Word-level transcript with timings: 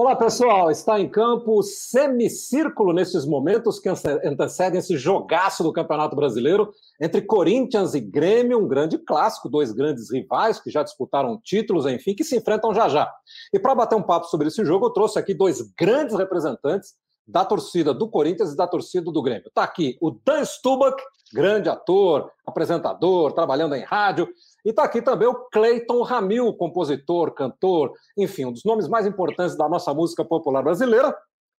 Olá, 0.00 0.16
pessoal. 0.16 0.70
Está 0.70 0.98
em 0.98 1.06
campo 1.06 1.58
o 1.58 1.62
semicírculo 1.62 2.90
nesses 2.90 3.26
momentos 3.26 3.78
que 3.78 3.86
antecedem 3.86 4.78
esse 4.78 4.96
jogaço 4.96 5.62
do 5.62 5.74
Campeonato 5.74 6.16
Brasileiro 6.16 6.72
entre 6.98 7.20
Corinthians 7.20 7.92
e 7.92 8.00
Grêmio, 8.00 8.58
um 8.58 8.66
grande 8.66 8.96
clássico, 8.96 9.50
dois 9.50 9.72
grandes 9.72 10.10
rivais 10.10 10.58
que 10.58 10.70
já 10.70 10.82
disputaram 10.82 11.38
títulos, 11.44 11.84
enfim, 11.84 12.14
que 12.14 12.24
se 12.24 12.34
enfrentam 12.34 12.72
já 12.72 12.88
já. 12.88 13.12
E 13.52 13.58
para 13.58 13.74
bater 13.74 13.94
um 13.94 14.02
papo 14.02 14.24
sobre 14.28 14.48
esse 14.48 14.64
jogo, 14.64 14.86
eu 14.86 14.90
trouxe 14.90 15.18
aqui 15.18 15.34
dois 15.34 15.60
grandes 15.78 16.16
representantes 16.16 16.94
da 17.28 17.44
torcida 17.44 17.92
do 17.92 18.08
Corinthians 18.08 18.54
e 18.54 18.56
da 18.56 18.66
torcida 18.66 19.12
do 19.12 19.22
Grêmio. 19.22 19.48
Está 19.48 19.64
aqui 19.64 19.98
o 20.00 20.12
Dan 20.12 20.46
Stubach, 20.46 20.96
grande 21.30 21.68
ator, 21.68 22.30
apresentador, 22.46 23.32
trabalhando 23.32 23.74
em 23.74 23.84
rádio, 23.84 24.26
e 24.64 24.70
está 24.70 24.84
aqui 24.84 25.00
também 25.00 25.28
o 25.28 25.34
Clayton 25.50 26.02
Ramil, 26.02 26.52
compositor, 26.54 27.32
cantor, 27.32 27.92
enfim, 28.16 28.46
um 28.46 28.52
dos 28.52 28.64
nomes 28.64 28.88
mais 28.88 29.06
importantes 29.06 29.56
da 29.56 29.68
nossa 29.68 29.92
música 29.94 30.24
popular 30.24 30.62
brasileira. 30.62 31.16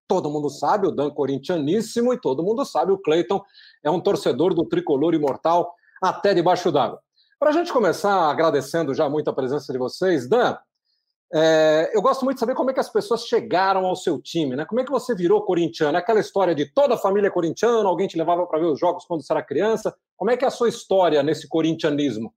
Todo 0.07 0.29
mundo 0.29 0.49
sabe, 0.49 0.87
o 0.87 0.91
Dan 0.91 1.09
corintianíssimo, 1.09 2.13
e 2.13 2.19
todo 2.19 2.43
mundo 2.43 2.65
sabe, 2.65 2.91
o 2.91 2.97
Clayton 2.97 3.41
é 3.83 3.89
um 3.89 3.99
torcedor 3.99 4.53
do 4.53 4.65
tricolor 4.65 5.13
imortal 5.13 5.73
até 6.01 6.33
debaixo 6.33 6.71
d'água. 6.71 6.99
Para 7.39 7.49
a 7.49 7.53
gente 7.53 7.71
começar 7.73 8.29
agradecendo 8.29 8.93
já 8.93 9.09
muito 9.09 9.29
a 9.29 9.33
presença 9.33 9.71
de 9.71 9.79
vocês, 9.79 10.27
Dan, 10.27 10.57
é, 11.33 11.89
eu 11.93 12.01
gosto 12.01 12.25
muito 12.25 12.35
de 12.35 12.39
saber 12.41 12.55
como 12.55 12.71
é 12.71 12.73
que 12.73 12.79
as 12.79 12.89
pessoas 12.89 13.25
chegaram 13.25 13.85
ao 13.85 13.95
seu 13.95 14.21
time, 14.21 14.55
né? 14.55 14.65
Como 14.65 14.81
é 14.81 14.83
que 14.83 14.91
você 14.91 15.15
virou 15.15 15.41
corintiano? 15.43 15.97
Aquela 15.97 16.19
história 16.19 16.53
de 16.53 16.65
toda 16.65 16.95
a 16.95 16.97
família 16.97 17.29
é 17.29 17.31
corintiana, 17.31 17.87
alguém 17.87 18.07
te 18.07 18.17
levava 18.17 18.45
para 18.45 18.59
ver 18.59 18.65
os 18.65 18.77
jogos 18.77 19.05
quando 19.05 19.23
você 19.23 19.31
era 19.31 19.41
criança. 19.41 19.95
Como 20.17 20.29
é 20.29 20.35
que 20.35 20.43
é 20.43 20.47
a 20.49 20.51
sua 20.51 20.67
história 20.67 21.23
nesse 21.23 21.47
corintianismo? 21.47 22.33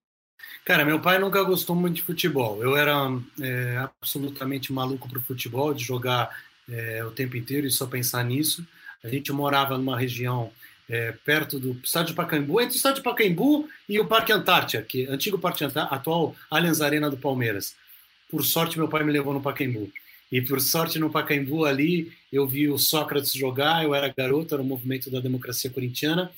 Cara, 0.65 0.85
meu 0.85 1.01
pai 1.01 1.19
nunca 1.19 1.43
gostou 1.43 1.77
muito 1.77 1.97
de 1.97 2.03
futebol. 2.03 2.63
Eu 2.63 2.77
era 2.77 2.97
é, 3.41 3.77
absolutamente 3.77 4.73
maluco 4.73 5.09
pro 5.09 5.21
futebol, 5.21 5.75
de 5.75 5.85
jogar 5.85 6.31
é, 6.69 7.05
o 7.05 7.11
tempo 7.11 7.37
inteiro 7.37 7.67
e 7.67 7.71
só 7.71 7.87
pensar 7.87 8.25
nisso. 8.25 8.67
A 9.03 9.09
gente 9.09 9.31
morava 9.31 9.77
numa 9.77 9.99
região 9.99 10.51
é, 10.89 11.13
perto 11.13 11.59
do 11.59 11.79
estádio 11.85 12.15
Pacaembu, 12.15 12.61
entre 12.61 12.75
o 12.75 12.77
estádio 12.77 13.03
Pacaembu 13.03 13.69
e 13.89 14.01
o 14.01 14.07
Parque 14.07 14.33
Antártica, 14.33 14.83
que 14.83 15.07
antigo 15.07 15.39
Parque 15.39 15.65
Antártica, 15.65 15.95
atual 15.95 16.35
Allianz 16.51 16.81
Arena 16.81 17.11
do 17.11 17.17
Palmeiras. 17.17 17.77
Por 18.31 18.43
sorte, 18.45 18.79
meu 18.79 18.89
pai 18.89 19.05
me 19.05 19.13
levou 19.13 19.35
no 19.35 19.43
Pacaembu. 19.43 19.93
E 20.33 20.41
por 20.41 20.61
sorte, 20.61 20.99
no 20.99 21.11
Pacaembu 21.11 21.65
ali, 21.65 22.13
eu 22.33 22.47
vi 22.47 22.69
o 22.69 22.79
Sócrates 22.79 23.33
jogar, 23.33 23.85
eu 23.85 23.95
era 23.95 24.09
garoto, 24.09 24.55
era 24.55 24.63
o 24.63 24.67
movimento 24.67 25.11
da 25.11 25.21
democracia 25.21 25.71
corintiana. 25.71 26.31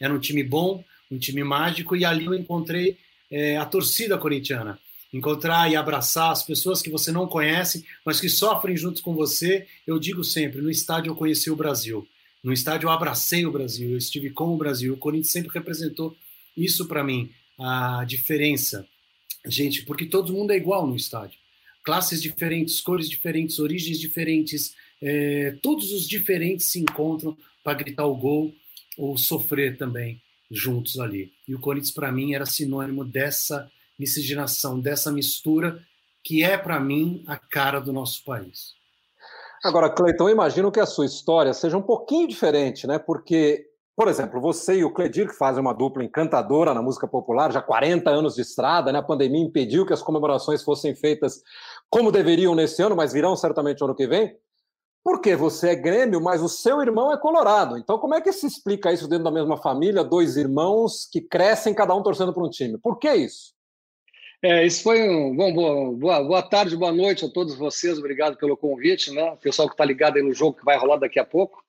Era 0.00 0.12
um 0.12 0.18
time 0.18 0.42
bom, 0.42 0.82
um 1.10 1.18
time 1.18 1.44
mágico, 1.44 1.94
e 1.94 2.04
ali 2.04 2.24
eu 2.24 2.34
encontrei 2.34 2.98
é, 3.34 3.56
a 3.56 3.66
torcida 3.66 4.16
corintiana. 4.16 4.78
Encontrar 5.12 5.70
e 5.70 5.74
abraçar 5.74 6.30
as 6.30 6.44
pessoas 6.44 6.80
que 6.80 6.90
você 6.90 7.10
não 7.10 7.26
conhece, 7.26 7.84
mas 8.04 8.20
que 8.20 8.28
sofrem 8.28 8.76
junto 8.76 9.02
com 9.02 9.12
você. 9.12 9.66
Eu 9.84 9.98
digo 9.98 10.22
sempre: 10.22 10.60
no 10.60 10.70
estádio 10.70 11.10
eu 11.10 11.16
conheci 11.16 11.50
o 11.50 11.56
Brasil. 11.56 12.06
No 12.42 12.52
estádio 12.52 12.86
eu 12.86 12.90
abracei 12.90 13.44
o 13.44 13.50
Brasil, 13.50 13.90
eu 13.90 13.98
estive 13.98 14.30
com 14.30 14.54
o 14.54 14.56
Brasil. 14.56 14.94
O 14.94 14.96
Corinthians 14.96 15.32
sempre 15.32 15.52
representou 15.52 16.16
isso 16.56 16.86
para 16.86 17.02
mim, 17.02 17.30
a 17.58 18.04
diferença. 18.06 18.86
Gente, 19.46 19.84
porque 19.84 20.06
todo 20.06 20.32
mundo 20.32 20.52
é 20.52 20.56
igual 20.56 20.86
no 20.86 20.94
estádio. 20.94 21.38
Classes 21.82 22.22
diferentes, 22.22 22.80
cores 22.80 23.08
diferentes, 23.08 23.58
origens 23.58 23.98
diferentes, 23.98 24.74
é, 25.02 25.56
todos 25.60 25.92
os 25.92 26.06
diferentes 26.06 26.66
se 26.66 26.78
encontram 26.78 27.36
para 27.62 27.74
gritar 27.74 28.06
o 28.06 28.16
gol 28.16 28.54
ou 28.96 29.16
sofrer 29.18 29.76
também 29.76 30.20
juntos 30.54 30.98
ali. 30.98 31.32
E 31.46 31.54
o 31.54 31.60
Corinthians, 31.60 31.92
para 31.92 32.12
mim, 32.12 32.34
era 32.34 32.46
sinônimo 32.46 33.04
dessa 33.04 33.70
miscigenação, 33.98 34.80
dessa 34.80 35.10
mistura, 35.10 35.80
que 36.22 36.42
é, 36.42 36.56
para 36.56 36.80
mim, 36.80 37.22
a 37.26 37.36
cara 37.36 37.80
do 37.80 37.92
nosso 37.92 38.24
país. 38.24 38.74
Agora, 39.64 39.90
Cleiton, 39.90 40.28
imagino 40.28 40.70
que 40.70 40.80
a 40.80 40.86
sua 40.86 41.06
história 41.06 41.52
seja 41.54 41.76
um 41.76 41.82
pouquinho 41.82 42.28
diferente, 42.28 42.86
né? 42.86 42.98
Porque, 42.98 43.66
por 43.96 44.08
exemplo, 44.08 44.40
você 44.40 44.76
e 44.76 44.84
o 44.84 44.92
Cledir, 44.92 45.28
que 45.28 45.34
fazem 45.34 45.60
uma 45.60 45.72
dupla 45.72 46.04
encantadora 46.04 46.74
na 46.74 46.82
música 46.82 47.06
popular, 47.06 47.50
já 47.50 47.62
40 47.62 48.10
anos 48.10 48.34
de 48.34 48.42
estrada, 48.42 48.92
né? 48.92 48.98
A 48.98 49.02
pandemia 49.02 49.42
impediu 49.42 49.86
que 49.86 49.92
as 49.92 50.02
comemorações 50.02 50.62
fossem 50.62 50.94
feitas 50.94 51.42
como 51.88 52.12
deveriam 52.12 52.54
nesse 52.54 52.82
ano, 52.82 52.94
mas 52.94 53.12
virão 53.12 53.36
certamente 53.36 53.80
no 53.80 53.86
ano 53.86 53.94
que 53.94 54.06
vem. 54.06 54.36
Porque 55.04 55.36
você 55.36 55.72
é 55.72 55.74
Grêmio, 55.74 56.18
mas 56.18 56.42
o 56.42 56.48
seu 56.48 56.80
irmão 56.80 57.12
é 57.12 57.18
Colorado. 57.18 57.76
Então, 57.76 57.98
como 57.98 58.14
é 58.14 58.22
que 58.22 58.32
se 58.32 58.46
explica 58.46 58.90
isso 58.90 59.06
dentro 59.06 59.24
da 59.24 59.30
mesma 59.30 59.58
família? 59.58 60.02
Dois 60.02 60.38
irmãos 60.38 61.06
que 61.12 61.20
crescem, 61.20 61.74
cada 61.74 61.94
um 61.94 62.02
torcendo 62.02 62.32
para 62.32 62.42
um 62.42 62.48
time. 62.48 62.78
Por 62.78 62.98
que 62.98 63.12
isso? 63.12 63.52
É, 64.42 64.64
isso 64.64 64.82
foi 64.82 65.08
um. 65.08 65.34
Bom, 65.34 65.94
boa, 65.94 66.22
boa 66.22 66.42
tarde, 66.42 66.76
boa 66.76 66.92
noite 66.92 67.24
a 67.24 67.30
todos 67.30 67.54
vocês. 67.54 67.98
Obrigado 67.98 68.36
pelo 68.36 68.56
convite, 68.56 69.10
né? 69.10 69.32
O 69.32 69.36
pessoal 69.36 69.68
que 69.68 69.74
está 69.74 69.84
ligado 69.84 70.16
aí 70.16 70.22
no 70.22 70.34
jogo 70.34 70.58
que 70.58 70.64
vai 70.64 70.76
rolar 70.78 70.96
daqui 70.96 71.18
a 71.18 71.24
pouco. 71.24 71.63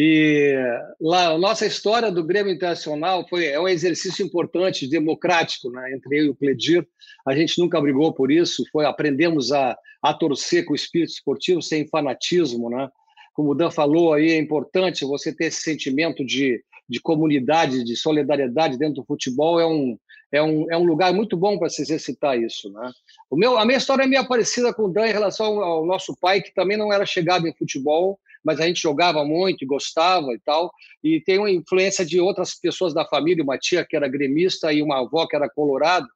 E 0.00 0.54
lá, 1.00 1.30
a 1.30 1.38
nossa 1.38 1.66
história 1.66 2.08
do 2.08 2.22
Grêmio 2.22 2.52
Internacional 2.52 3.26
foi, 3.28 3.46
é 3.46 3.58
um 3.58 3.66
exercício 3.66 4.24
importante, 4.24 4.88
democrático, 4.88 5.72
né? 5.72 5.92
entre 5.92 6.20
eu 6.20 6.26
e 6.26 6.28
o 6.28 6.36
Cledir. 6.36 6.86
A 7.26 7.34
gente 7.34 7.58
nunca 7.58 7.80
brigou 7.80 8.14
por 8.14 8.30
isso, 8.30 8.62
foi 8.70 8.86
aprendemos 8.86 9.50
a, 9.50 9.76
a 10.00 10.14
torcer 10.14 10.64
com 10.64 10.72
o 10.72 10.76
espírito 10.76 11.14
esportivo, 11.14 11.60
sem 11.60 11.88
fanatismo. 11.88 12.70
Né? 12.70 12.88
Como 13.34 13.50
o 13.50 13.54
Dan 13.56 13.72
falou 13.72 14.12
aí, 14.12 14.30
é 14.30 14.38
importante 14.38 15.04
você 15.04 15.34
ter 15.34 15.46
esse 15.46 15.62
sentimento 15.62 16.24
de, 16.24 16.62
de 16.88 17.00
comunidade, 17.00 17.82
de 17.82 17.96
solidariedade 17.96 18.78
dentro 18.78 19.02
do 19.02 19.04
futebol, 19.04 19.58
é 19.58 19.66
um, 19.66 19.98
é 20.30 20.40
um, 20.40 20.70
é 20.70 20.76
um 20.76 20.84
lugar 20.84 21.12
muito 21.12 21.36
bom 21.36 21.58
para 21.58 21.68
se 21.68 21.82
exercitar 21.82 22.38
isso. 22.38 22.70
Né? 22.70 22.92
O 23.28 23.36
meu, 23.36 23.58
a 23.58 23.64
minha 23.64 23.78
história 23.78 24.04
é 24.04 24.06
meio 24.06 24.28
parecida 24.28 24.72
com 24.72 24.84
o 24.84 24.92
Dan 24.92 25.08
em 25.08 25.12
relação 25.12 25.60
ao, 25.60 25.84
nosso 25.84 26.16
pai, 26.20 26.40
que 26.40 26.54
também 26.54 26.76
não 26.76 26.92
era 26.92 27.04
chegado 27.04 27.48
em 27.48 27.54
futebol, 27.56 28.16
mas 28.44 28.60
a 28.60 28.66
gente 28.66 28.80
jogava 28.80 29.24
muito 29.24 29.66
gostava 29.66 30.32
e 30.32 30.38
tal. 30.38 30.70
E 31.02 31.20
tem 31.20 31.38
uma 31.38 31.50
influência 31.50 32.04
de 32.04 32.20
outras 32.20 32.54
pessoas 32.54 32.94
da 32.94 33.04
família, 33.04 33.44
uma 33.44 33.58
tia 33.58 33.84
que 33.84 33.96
era 33.96 34.08
gremista 34.08 34.72
e 34.72 34.82
uma 34.82 35.00
avó 35.00 35.26
que 35.26 35.36
era 35.36 35.48
colorada. 35.48 36.06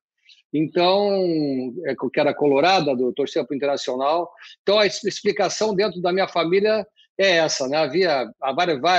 Então, 0.52 1.72
é, 1.86 1.94
que 2.12 2.20
era 2.20 2.34
colorada, 2.34 2.94
do 2.94 3.14
o 3.14 3.54
Internacional. 3.54 4.30
Então, 4.62 4.78
a 4.78 4.86
explicação 4.86 5.74
dentro 5.74 6.00
da 6.02 6.12
minha 6.12 6.28
família 6.28 6.86
é 7.18 7.36
essa, 7.36 7.66
né? 7.68 7.78
Havia 7.78 8.30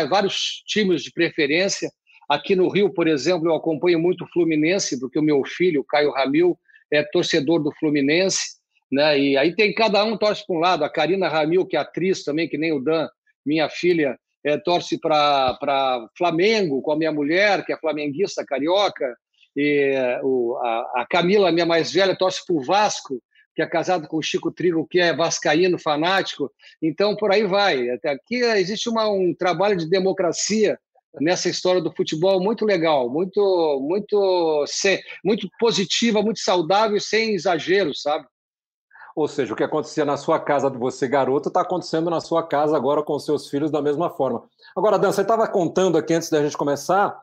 vários 0.09 0.63
times 0.65 1.03
de 1.03 1.11
preferência. 1.11 1.91
Aqui 2.27 2.55
no 2.55 2.69
Rio, 2.69 2.91
por 2.91 3.07
exemplo, 3.07 3.47
eu 3.47 3.55
acompanho 3.55 3.99
muito 3.99 4.23
o 4.23 4.27
Fluminense, 4.27 4.99
porque 4.99 5.19
o 5.19 5.23
meu 5.23 5.43
filho, 5.45 5.83
Caio 5.83 6.11
Ramil, 6.11 6.57
é 6.91 7.03
torcedor 7.03 7.61
do 7.61 7.71
Fluminense. 7.79 8.57
Né? 8.93 9.19
E 9.19 9.37
aí 9.37 9.55
tem 9.55 9.73
cada 9.73 10.03
um 10.03 10.15
torce 10.15 10.45
para 10.45 10.55
um 10.55 10.59
lado. 10.59 10.85
A 10.85 10.89
Karina 10.89 11.27
Ramil, 11.27 11.65
que 11.65 11.75
é 11.75 11.79
atriz 11.79 12.23
também, 12.23 12.47
que 12.47 12.59
nem 12.59 12.71
o 12.71 12.79
Dan, 12.79 13.09
minha 13.43 13.67
filha, 13.67 14.19
é, 14.45 14.55
torce 14.55 14.99
para 14.99 16.07
Flamengo, 16.15 16.79
com 16.83 16.91
a 16.91 16.95
minha 16.95 17.11
mulher, 17.11 17.65
que 17.65 17.73
é 17.73 17.77
flamenguista 17.77 18.45
carioca. 18.45 19.17
E 19.57 19.93
o, 20.21 20.59
a, 20.61 21.01
a 21.01 21.07
Camila, 21.09 21.51
minha 21.51 21.65
mais 21.65 21.91
velha, 21.91 22.15
torce 22.15 22.45
para 22.45 22.55
o 22.55 22.61
Vasco, 22.61 23.19
que 23.55 23.63
é 23.63 23.65
casado 23.65 24.07
com 24.07 24.17
o 24.17 24.21
Chico 24.21 24.51
Trigo, 24.51 24.87
que 24.87 24.99
é 24.99 25.11
vascaíno 25.11 25.79
fanático. 25.79 26.51
Então, 26.79 27.15
por 27.15 27.31
aí 27.31 27.47
vai. 27.47 27.89
Até 27.89 28.09
aqui 28.09 28.35
existe 28.35 28.89
uma, 28.89 29.09
um 29.09 29.33
trabalho 29.33 29.75
de 29.75 29.89
democracia 29.89 30.77
nessa 31.19 31.49
história 31.49 31.81
do 31.81 31.91
futebol 31.91 32.39
muito 32.39 32.63
legal, 32.63 33.09
muito, 33.09 33.79
muito, 33.81 34.65
muito 35.25 35.49
positiva, 35.59 36.21
muito 36.21 36.39
saudável, 36.39 36.99
sem 36.99 37.33
exageros, 37.33 38.03
sabe? 38.03 38.27
Ou 39.15 39.27
seja, 39.27 39.53
o 39.53 39.55
que 39.55 39.63
acontecia 39.63 40.03
na 40.03 40.17
sua 40.17 40.39
casa 40.39 40.69
de 40.69 40.77
você, 40.77 41.07
garoto, 41.07 41.49
está 41.49 41.61
acontecendo 41.61 42.09
na 42.09 42.19
sua 42.19 42.41
casa 42.41 42.75
agora 42.75 43.03
com 43.03 43.17
seus 43.19 43.47
filhos 43.47 43.69
da 43.69 43.81
mesma 43.81 44.09
forma. 44.09 44.43
Agora, 44.75 44.97
Dan, 44.97 45.11
você 45.11 45.21
estava 45.21 45.47
contando 45.47 45.97
aqui 45.97 46.13
antes 46.13 46.29
da 46.29 46.41
gente 46.43 46.57
começar 46.57 47.21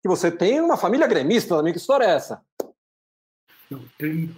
que 0.00 0.08
você 0.08 0.30
tem 0.30 0.60
uma 0.60 0.76
família 0.76 1.06
gremista 1.06 1.56
também. 1.56 1.72
Que 1.72 1.78
história 1.78 2.04
é 2.04 2.14
essa? 2.14 2.40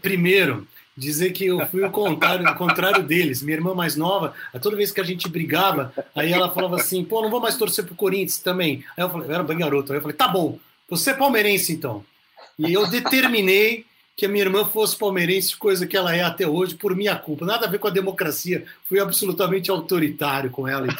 Primeiro, 0.01 0.67
dizer 0.97 1.33
que 1.33 1.47
eu 1.47 1.67
fui 1.67 1.85
o 1.85 1.91
contrário, 1.91 2.49
o 2.49 2.55
contrário 2.55 3.03
deles. 3.03 3.43
Minha 3.43 3.59
irmã 3.59 3.75
mais 3.75 3.97
nova, 3.97 4.33
toda 4.63 4.77
vez 4.77 4.91
que 4.91 5.01
a 5.01 5.05
gente 5.05 5.29
brigava, 5.29 5.93
aí 6.15 6.33
ela 6.33 6.51
falava 6.51 6.77
assim: 6.77 7.05
pô, 7.05 7.21
não 7.21 7.31
vou 7.31 7.41
mais 7.41 7.57
torcer 7.57 7.85
pro 7.85 7.95
Corinthians 7.95 8.39
também. 8.39 8.85
Aí 8.97 9.05
eu 9.05 9.11
falei: 9.11 9.29
eu 9.29 9.35
era 9.35 9.43
bem 9.43 9.59
garoto. 9.59 9.93
Aí 9.93 9.99
eu 9.99 10.03
falei: 10.03 10.17
tá 10.17 10.29
bom, 10.29 10.59
você 10.89 11.11
é 11.11 11.15
palmeirense 11.15 11.73
então. 11.73 12.05
E 12.59 12.73
eu 12.73 12.87
determinei 12.87 13.85
que 14.17 14.25
a 14.25 14.29
minha 14.31 14.45
irmã 14.45 14.65
fosse 14.65 14.97
palmeirense, 14.97 15.55
coisa 15.55 15.87
que 15.87 15.95
ela 15.95 16.17
é 16.17 16.23
até 16.23 16.49
hoje, 16.49 16.75
por 16.75 16.97
minha 16.97 17.15
culpa. 17.15 17.45
Nada 17.45 17.67
a 17.67 17.69
ver 17.69 17.79
com 17.79 17.87
a 17.87 17.91
democracia. 17.91 18.65
Fui 18.89 18.99
absolutamente 18.99 19.71
autoritário 19.71 20.51
com 20.51 20.67
ela. 20.67 20.87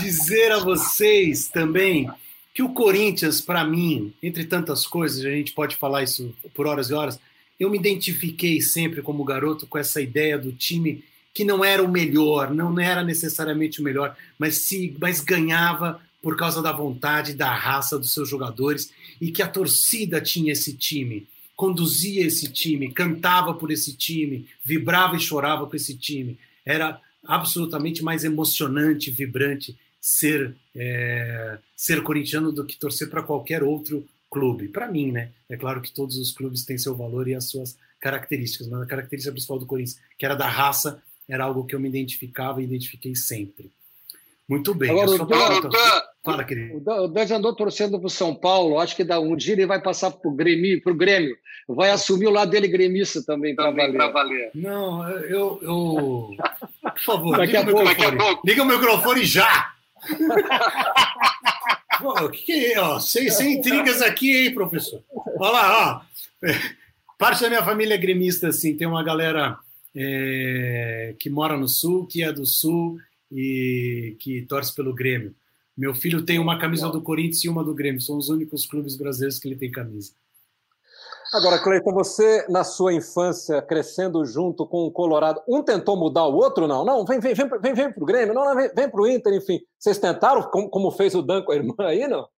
Dizer 0.00 0.52
a 0.52 0.60
vocês 0.60 1.48
também 1.48 2.08
que 2.54 2.62
o 2.62 2.68
Corinthians, 2.68 3.40
para 3.40 3.64
mim, 3.64 4.14
entre 4.22 4.44
tantas 4.44 4.86
coisas, 4.86 5.24
a 5.24 5.30
gente 5.30 5.52
pode 5.52 5.74
falar 5.74 6.04
isso 6.04 6.32
por 6.54 6.68
horas 6.68 6.90
e 6.90 6.94
horas, 6.94 7.18
eu 7.58 7.68
me 7.68 7.78
identifiquei 7.78 8.60
sempre 8.60 9.02
como 9.02 9.24
garoto 9.24 9.66
com 9.66 9.78
essa 9.78 10.00
ideia 10.00 10.38
do 10.38 10.52
time 10.52 11.02
que 11.34 11.44
não 11.44 11.64
era 11.64 11.82
o 11.82 11.88
melhor, 11.88 12.52
não 12.52 12.78
era 12.78 13.02
necessariamente 13.02 13.80
o 13.80 13.84
melhor, 13.84 14.14
mas 14.38 14.58
se 14.58 14.94
mas 15.00 15.20
ganhava 15.20 16.00
por 16.22 16.36
causa 16.36 16.62
da 16.62 16.70
vontade, 16.70 17.34
da 17.34 17.52
raça 17.52 17.98
dos 17.98 18.14
seus 18.14 18.28
jogadores 18.28 18.92
e 19.22 19.30
que 19.30 19.40
a 19.40 19.46
torcida 19.46 20.20
tinha 20.20 20.52
esse 20.52 20.76
time, 20.76 21.28
conduzia 21.54 22.26
esse 22.26 22.52
time, 22.52 22.92
cantava 22.92 23.54
por 23.54 23.70
esse 23.70 23.96
time, 23.96 24.48
vibrava 24.64 25.14
e 25.14 25.20
chorava 25.20 25.64
com 25.64 25.76
esse 25.76 25.96
time. 25.96 26.36
era 26.66 27.00
absolutamente 27.24 28.02
mais 28.02 28.24
emocionante, 28.24 29.12
vibrante 29.12 29.78
ser 30.00 30.56
é, 30.74 31.56
ser 31.76 32.02
corintiano 32.02 32.50
do 32.50 32.64
que 32.64 32.76
torcer 32.76 33.08
para 33.08 33.22
qualquer 33.22 33.62
outro 33.62 34.04
clube. 34.28 34.66
Para 34.66 34.90
mim, 34.90 35.12
né? 35.12 35.30
É 35.48 35.56
claro 35.56 35.80
que 35.80 35.92
todos 35.92 36.16
os 36.16 36.32
clubes 36.32 36.64
têm 36.64 36.76
seu 36.76 36.96
valor 36.96 37.28
e 37.28 37.34
as 37.36 37.48
suas 37.48 37.78
características, 38.00 38.66
mas 38.66 38.82
a 38.82 38.86
característica 38.86 39.30
principal 39.30 39.60
do 39.60 39.66
Corinthians, 39.66 40.00
que 40.18 40.26
era 40.26 40.34
da 40.34 40.48
raça, 40.48 41.00
era 41.28 41.44
algo 41.44 41.64
que 41.64 41.76
eu 41.76 41.80
me 41.80 41.88
identificava 41.88 42.60
e 42.60 42.64
identifiquei 42.64 43.14
sempre. 43.14 43.70
Muito 44.48 44.74
bem. 44.74 44.90
Agora, 44.90 45.22
o 45.22 45.26
Dan, 45.26 46.02
Fala, 46.24 46.44
querido. 46.44 46.76
O 46.76 47.08
Dan 47.08 47.26
já 47.26 47.36
andou 47.36 47.54
torcendo 47.54 47.98
para 47.98 48.06
o 48.06 48.10
São 48.10 48.34
Paulo. 48.34 48.78
Acho 48.78 48.94
que 48.94 49.02
um 49.14 49.34
dia 49.36 49.54
ele 49.54 49.66
vai 49.66 49.82
passar 49.82 50.10
para 50.10 50.30
o 50.30 50.34
Grêmio, 50.34 50.80
pro 50.80 50.94
Grêmio. 50.94 51.36
Vai 51.68 51.90
assumir 51.90 52.26
o 52.26 52.30
lado 52.30 52.50
dele 52.50 52.68
gremista 52.68 53.22
também 53.24 53.54
para 53.54 53.70
valer. 53.70 54.12
valer. 54.12 54.50
Não, 54.54 55.08
eu, 55.08 55.58
eu. 55.62 56.36
Por 56.80 57.00
favor, 57.00 57.36
daqui 57.36 57.56
liga, 57.56 57.58
a 57.58 57.62
o 57.62 57.70
pouco, 57.72 57.84
daqui 57.84 58.04
a 58.04 58.16
pouco. 58.16 58.46
liga 58.46 58.62
o 58.62 58.66
microfone 58.66 59.24
já! 59.24 59.72
O 62.00 62.28
que, 62.28 62.42
que 62.44 62.72
é? 62.72 62.80
Ó, 62.80 62.98
sem, 62.98 63.30
sem 63.30 63.54
intrigas 63.54 64.02
aqui, 64.02 64.46
hein, 64.46 64.54
professor? 64.54 65.02
Olha 65.38 65.52
lá, 65.52 66.02
ó. 66.42 66.46
Parte 67.16 67.42
da 67.42 67.48
minha 67.48 67.64
família 67.64 67.94
é 67.94 67.98
gremista, 67.98 68.48
assim. 68.48 68.76
Tem 68.76 68.86
uma 68.86 69.04
galera 69.04 69.56
é, 69.94 71.14
que 71.18 71.30
mora 71.30 71.56
no 71.56 71.68
Sul, 71.68 72.06
que 72.06 72.22
é 72.22 72.32
do 72.32 72.44
Sul 72.44 72.98
e 73.30 74.16
que 74.18 74.42
torce 74.42 74.74
pelo 74.74 74.94
Grêmio. 74.94 75.34
Meu 75.82 75.92
filho 75.92 76.24
tem 76.24 76.38
uma 76.38 76.60
camisa 76.60 76.88
do 76.90 77.02
Corinthians 77.02 77.42
e 77.42 77.48
uma 77.48 77.64
do 77.64 77.74
Grêmio. 77.74 78.00
São 78.00 78.16
os 78.16 78.28
únicos 78.28 78.64
clubes 78.64 78.94
brasileiros 78.94 79.40
que 79.40 79.48
ele 79.48 79.56
tem 79.56 79.68
camisa. 79.68 80.12
Agora, 81.34 81.58
Cleiton, 81.58 81.92
você, 81.92 82.46
na 82.48 82.62
sua 82.62 82.94
infância, 82.94 83.60
crescendo 83.60 84.24
junto 84.24 84.64
com 84.64 84.84
o 84.84 84.92
Colorado, 84.92 85.42
um 85.48 85.60
tentou 85.60 85.96
mudar 85.96 86.24
o 86.28 86.36
outro, 86.36 86.68
não? 86.68 86.84
Não, 86.84 87.04
vem, 87.04 87.18
vem, 87.18 87.34
vem, 87.34 87.48
vem, 87.60 87.74
vem 87.74 87.92
pro 87.92 88.06
Grêmio, 88.06 88.32
não, 88.32 88.44
não 88.44 88.54
vem, 88.54 88.70
vem 88.72 88.88
pro 88.88 89.08
Inter, 89.08 89.34
enfim. 89.34 89.60
Vocês 89.76 89.98
tentaram, 89.98 90.42
como, 90.52 90.70
como 90.70 90.88
fez 90.92 91.16
o 91.16 91.22
Dan 91.22 91.42
com 91.42 91.50
a 91.50 91.56
irmã 91.56 91.74
aí, 91.80 92.06
não? 92.06 92.28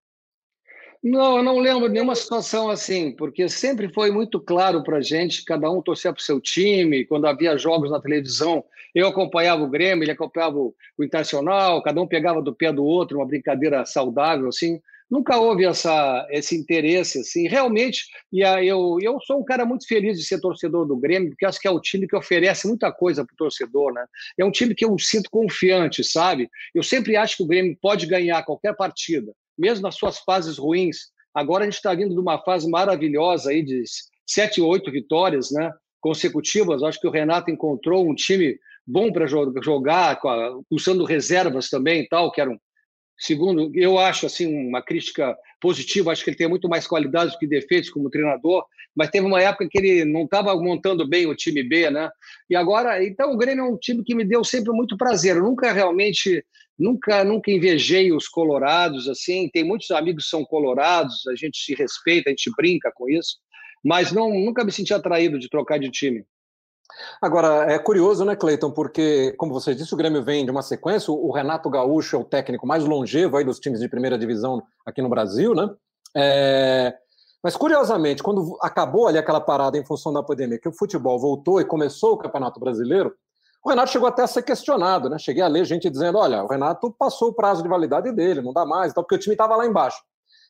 Não, 1.02 1.36
eu 1.36 1.42
não 1.42 1.58
lembro 1.58 1.86
nenhuma 1.90 2.14
situação 2.14 2.70
assim, 2.70 3.14
porque 3.14 3.46
sempre 3.46 3.92
foi 3.92 4.10
muito 4.10 4.40
claro 4.40 4.82
para 4.82 4.96
a 4.96 5.02
gente, 5.02 5.44
cada 5.44 5.70
um 5.70 5.82
torcia 5.82 6.14
para 6.14 6.20
o 6.20 6.24
seu 6.24 6.40
time, 6.40 7.04
quando 7.04 7.26
havia 7.26 7.58
jogos 7.58 7.90
na 7.90 8.00
televisão, 8.00 8.64
eu 8.94 9.08
acompanhava 9.08 9.62
o 9.62 9.70
Grêmio, 9.70 10.04
ele 10.04 10.12
acompanhava 10.12 10.56
o 10.56 10.74
Internacional, 11.00 11.82
cada 11.82 12.00
um 12.00 12.06
pegava 12.06 12.40
do 12.40 12.54
pé 12.54 12.72
do 12.72 12.84
outro, 12.84 13.18
uma 13.18 13.26
brincadeira 13.26 13.84
saudável, 13.84 14.48
assim. 14.48 14.80
Nunca 15.10 15.38
houve 15.38 15.64
essa, 15.64 16.26
esse 16.30 16.56
interesse, 16.56 17.20
assim, 17.20 17.46
realmente, 17.46 18.06
e 18.32 18.40
eu, 18.40 18.98
eu 19.00 19.18
sou 19.26 19.38
um 19.38 19.44
cara 19.44 19.64
muito 19.66 19.86
feliz 19.86 20.18
de 20.18 20.24
ser 20.24 20.40
torcedor 20.40 20.86
do 20.86 20.96
Grêmio, 20.96 21.28
porque 21.30 21.44
acho 21.44 21.60
que 21.60 21.68
é 21.68 21.70
o 21.70 21.80
time 21.80 22.08
que 22.08 22.16
oferece 22.16 22.66
muita 22.66 22.90
coisa 22.90 23.24
para 23.24 23.34
o 23.34 23.36
torcedor, 23.36 23.92
né? 23.92 24.06
É 24.38 24.44
um 24.44 24.50
time 24.50 24.74
que 24.74 24.84
eu 24.84 24.98
sinto 24.98 25.28
confiante, 25.30 26.02
sabe? 26.02 26.48
Eu 26.74 26.82
sempre 26.82 27.16
acho 27.16 27.36
que 27.36 27.42
o 27.42 27.46
Grêmio 27.46 27.76
pode 27.80 28.06
ganhar 28.06 28.42
qualquer 28.44 28.74
partida, 28.74 29.32
mesmo 29.58 29.82
nas 29.82 29.96
suas 29.96 30.18
fases 30.18 30.56
ruins. 30.56 31.12
Agora 31.34 31.64
a 31.64 31.66
gente 31.66 31.76
está 31.76 31.94
vindo 31.94 32.14
de 32.14 32.20
uma 32.20 32.42
fase 32.42 32.68
maravilhosa 32.68 33.50
aí 33.50 33.62
de 33.62 33.84
sete, 34.26 34.60
oito 34.60 34.90
vitórias, 34.90 35.50
né? 35.50 35.70
Consecutivas. 36.00 36.82
Acho 36.82 37.00
que 37.00 37.06
o 37.06 37.10
Renato 37.10 37.50
encontrou 37.50 38.08
um 38.08 38.14
time 38.14 38.58
bom 38.86 39.12
para 39.12 39.26
jogar, 39.26 40.18
usando 40.70 41.04
reservas 41.04 41.68
também 41.68 42.02
e 42.02 42.08
tal, 42.08 42.30
que 42.30 42.40
eram 42.40 42.58
Segundo, 43.16 43.70
eu 43.74 43.98
acho 43.98 44.26
assim 44.26 44.46
uma 44.68 44.82
crítica 44.82 45.36
positiva, 45.60 46.10
acho 46.10 46.24
que 46.24 46.30
ele 46.30 46.36
tem 46.36 46.48
muito 46.48 46.68
mais 46.68 46.86
qualidades 46.86 47.32
do 47.32 47.38
que 47.38 47.46
defeitos 47.46 47.88
como 47.88 48.10
treinador, 48.10 48.64
mas 48.94 49.08
teve 49.08 49.24
uma 49.24 49.40
época 49.40 49.68
que 49.70 49.78
ele 49.78 50.04
não 50.04 50.24
estava 50.24 50.54
montando 50.56 51.06
bem 51.06 51.26
o 51.26 51.34
time 51.34 51.62
B, 51.62 51.90
né? 51.90 52.10
E 52.50 52.56
agora, 52.56 53.04
então 53.04 53.32
o 53.32 53.36
Grêmio 53.36 53.64
é 53.64 53.68
um 53.68 53.76
time 53.76 54.02
que 54.02 54.14
me 54.14 54.24
deu 54.24 54.42
sempre 54.42 54.72
muito 54.72 54.96
prazer. 54.96 55.36
Eu 55.36 55.44
nunca 55.44 55.72
realmente, 55.72 56.44
nunca, 56.78 57.24
nunca 57.24 57.50
invejei 57.52 58.12
os 58.12 58.28
colorados 58.28 59.08
assim. 59.08 59.48
Tem 59.48 59.64
muitos 59.64 59.90
amigos 59.92 60.24
que 60.24 60.30
são 60.30 60.44
colorados, 60.44 61.26
a 61.28 61.36
gente 61.36 61.58
se 61.58 61.74
respeita, 61.74 62.30
a 62.30 62.32
gente 62.32 62.50
brinca 62.56 62.90
com 62.94 63.08
isso, 63.08 63.38
mas 63.82 64.10
não, 64.10 64.30
nunca 64.30 64.64
me 64.64 64.72
senti 64.72 64.92
atraído 64.92 65.38
de 65.38 65.48
trocar 65.48 65.78
de 65.78 65.90
time. 65.90 66.24
Agora, 67.20 67.72
é 67.72 67.78
curioso, 67.78 68.24
né, 68.24 68.36
Cleiton, 68.36 68.70
porque, 68.70 69.32
como 69.38 69.52
você 69.52 69.74
disse, 69.74 69.94
o 69.94 69.96
Grêmio 69.96 70.22
vem 70.22 70.44
de 70.44 70.50
uma 70.50 70.62
sequência, 70.62 71.12
o 71.12 71.32
Renato 71.32 71.70
Gaúcho 71.70 72.16
é 72.16 72.18
o 72.18 72.24
técnico 72.24 72.66
mais 72.66 72.84
longevo 72.84 73.36
aí 73.36 73.44
dos 73.44 73.58
times 73.58 73.80
de 73.80 73.88
primeira 73.88 74.18
divisão 74.18 74.62
aqui 74.86 75.00
no 75.00 75.08
Brasil, 75.08 75.54
né? 75.54 75.68
É... 76.16 76.94
Mas, 77.42 77.56
curiosamente, 77.56 78.22
quando 78.22 78.56
acabou 78.62 79.06
ali 79.06 79.18
aquela 79.18 79.40
parada 79.40 79.76
em 79.76 79.84
função 79.84 80.12
da 80.12 80.22
pandemia, 80.22 80.58
que 80.58 80.68
o 80.68 80.72
futebol 80.72 81.18
voltou 81.18 81.60
e 81.60 81.64
começou 81.64 82.12
o 82.12 82.18
Campeonato 82.18 82.58
Brasileiro, 82.58 83.14
o 83.64 83.70
Renato 83.70 83.90
chegou 83.90 84.08
até 84.08 84.22
a 84.22 84.26
ser 84.26 84.42
questionado, 84.42 85.08
né? 85.08 85.18
Cheguei 85.18 85.42
a 85.42 85.48
ler 85.48 85.64
gente 85.64 85.88
dizendo, 85.88 86.18
olha, 86.18 86.44
o 86.44 86.46
Renato 86.46 86.94
passou 86.98 87.28
o 87.28 87.34
prazo 87.34 87.62
de 87.62 87.68
validade 87.68 88.12
dele, 88.12 88.42
não 88.42 88.52
dá 88.52 88.66
mais, 88.66 88.92
então, 88.92 89.02
porque 89.02 89.14
o 89.14 89.18
time 89.18 89.34
estava 89.34 89.56
lá 89.56 89.66
embaixo. 89.66 90.02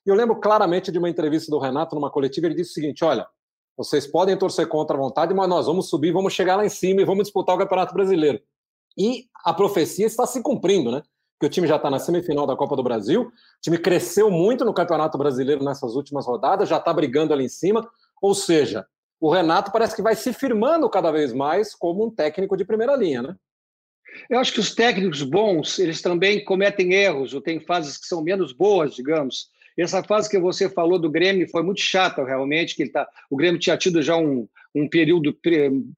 E 0.04 0.10
eu 0.10 0.14
lembro 0.14 0.36
claramente 0.36 0.90
de 0.90 0.98
uma 0.98 1.08
entrevista 1.08 1.50
do 1.50 1.58
Renato 1.58 1.94
numa 1.94 2.10
coletiva, 2.10 2.46
ele 2.46 2.56
disse 2.56 2.72
o 2.72 2.74
seguinte, 2.74 3.04
olha, 3.04 3.26
vocês 3.76 4.06
podem 4.06 4.36
torcer 4.36 4.68
contra 4.68 4.96
a 4.96 5.00
vontade, 5.00 5.34
mas 5.34 5.48
nós 5.48 5.66
vamos 5.66 5.88
subir, 5.88 6.12
vamos 6.12 6.32
chegar 6.32 6.56
lá 6.56 6.64
em 6.64 6.68
cima 6.68 7.00
e 7.02 7.04
vamos 7.04 7.24
disputar 7.24 7.56
o 7.56 7.58
Campeonato 7.58 7.94
Brasileiro. 7.94 8.40
E 8.96 9.26
a 9.44 9.52
profecia 9.52 10.06
está 10.06 10.26
se 10.26 10.42
cumprindo, 10.42 10.90
né? 10.90 11.02
Porque 11.32 11.46
o 11.46 11.50
time 11.50 11.66
já 11.66 11.76
está 11.76 11.90
na 11.90 11.98
semifinal 11.98 12.46
da 12.46 12.56
Copa 12.56 12.76
do 12.76 12.82
Brasil, 12.82 13.22
o 13.22 13.32
time 13.60 13.76
cresceu 13.76 14.30
muito 14.30 14.64
no 14.64 14.72
Campeonato 14.72 15.18
Brasileiro 15.18 15.64
nessas 15.64 15.96
últimas 15.96 16.26
rodadas, 16.26 16.68
já 16.68 16.76
está 16.76 16.92
brigando 16.92 17.32
ali 17.32 17.44
em 17.44 17.48
cima. 17.48 17.88
Ou 18.22 18.34
seja, 18.34 18.86
o 19.20 19.30
Renato 19.30 19.72
parece 19.72 19.96
que 19.96 20.02
vai 20.02 20.14
se 20.14 20.32
firmando 20.32 20.88
cada 20.88 21.10
vez 21.10 21.32
mais 21.32 21.74
como 21.74 22.06
um 22.06 22.10
técnico 22.10 22.56
de 22.56 22.64
primeira 22.64 22.94
linha, 22.94 23.22
né? 23.22 23.36
Eu 24.30 24.38
acho 24.38 24.52
que 24.52 24.60
os 24.60 24.74
técnicos 24.74 25.22
bons, 25.22 25.78
eles 25.80 26.00
também 26.00 26.44
cometem 26.44 26.92
erros, 26.92 27.34
ou 27.34 27.40
têm 27.40 27.58
fases 27.58 27.96
que 27.96 28.06
são 28.06 28.22
menos 28.22 28.52
boas, 28.52 28.94
digamos. 28.94 29.48
Essa 29.76 30.02
fase 30.04 30.30
que 30.30 30.38
você 30.38 30.68
falou 30.68 30.98
do 30.98 31.10
Grêmio 31.10 31.48
foi 31.48 31.62
muito 31.62 31.80
chata, 31.80 32.24
realmente, 32.24 32.76
que 32.76 32.88
tá, 32.88 33.08
o 33.28 33.36
Grêmio 33.36 33.58
tinha 33.58 33.76
tido 33.76 34.00
já 34.00 34.16
um, 34.16 34.48
um 34.74 34.88
período 34.88 35.36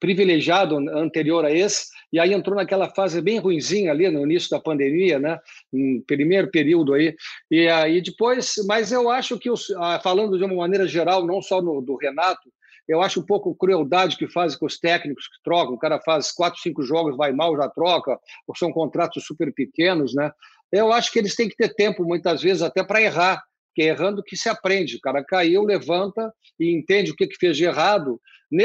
privilegiado 0.01 0.77
anterior 0.77 1.45
a 1.45 1.51
esse, 1.51 1.89
e 2.13 2.19
aí 2.19 2.33
entrou 2.33 2.57
naquela 2.57 2.89
fase 2.89 3.21
bem 3.21 3.39
ruinzinha 3.39 3.91
ali 3.91 4.09
no 4.09 4.23
início 4.23 4.49
da 4.51 4.61
pandemia, 4.61 5.19
né? 5.19 5.39
Um 5.73 6.03
primeiro 6.07 6.51
período 6.51 6.95
aí. 6.95 7.15
E 7.51 7.69
aí 7.69 8.01
depois, 8.01 8.55
mas 8.67 8.93
eu 8.93 9.11
acho 9.11 9.39
que, 9.39 9.51
os, 9.51 9.71
ah, 9.73 10.01
falando 10.03 10.39
de 10.39 10.45
uma 10.45 10.55
maneira 10.55 10.87
geral, 10.87 11.27
não 11.27 11.43
só 11.43 11.61
no, 11.61 11.83
do 11.83 11.97
Renato, 11.97 12.51
eu 12.89 13.03
acho 13.03 13.21
um 13.21 13.27
pouco 13.27 13.55
crueldade 13.55 14.17
que 14.17 14.29
fazem 14.29 14.59
com 14.59 14.67
os 14.67 14.79
técnicos 14.79 15.27
que 15.27 15.43
trocam. 15.43 15.75
O 15.75 15.79
cara 15.79 16.01
faz 16.01 16.31
quatro, 16.31 16.61
cinco 16.61 16.83
jogos, 16.83 17.17
vai 17.17 17.33
mal, 17.33 17.57
já 17.57 17.69
troca, 17.69 18.19
ou 18.47 18.57
são 18.57 18.73
contratos 18.73 19.25
super 19.25 19.53
pequenos, 19.53 20.15
né? 20.15 20.31
Eu 20.71 20.93
acho 20.93 21.13
que 21.13 21.19
eles 21.19 21.35
têm 21.35 21.49
que 21.49 21.57
ter 21.57 21.75
tempo, 21.75 22.05
muitas 22.05 22.43
vezes, 22.43 22.63
até 22.63 22.85
para 22.85 23.03
errar 23.03 23.43
que 23.77 23.83
é 23.83 23.89
errando 23.89 24.23
que 24.23 24.39
se 24.39 24.49
aprende. 24.49 24.97
O 24.97 25.01
cara 25.01 25.23
caiu, 25.23 25.63
levanta 25.63 26.33
e 26.59 26.75
entende 26.75 27.11
o 27.11 27.15
que, 27.15 27.27
que 27.27 27.37
fez 27.37 27.59
de 27.59 27.67
errado. 27.67 28.19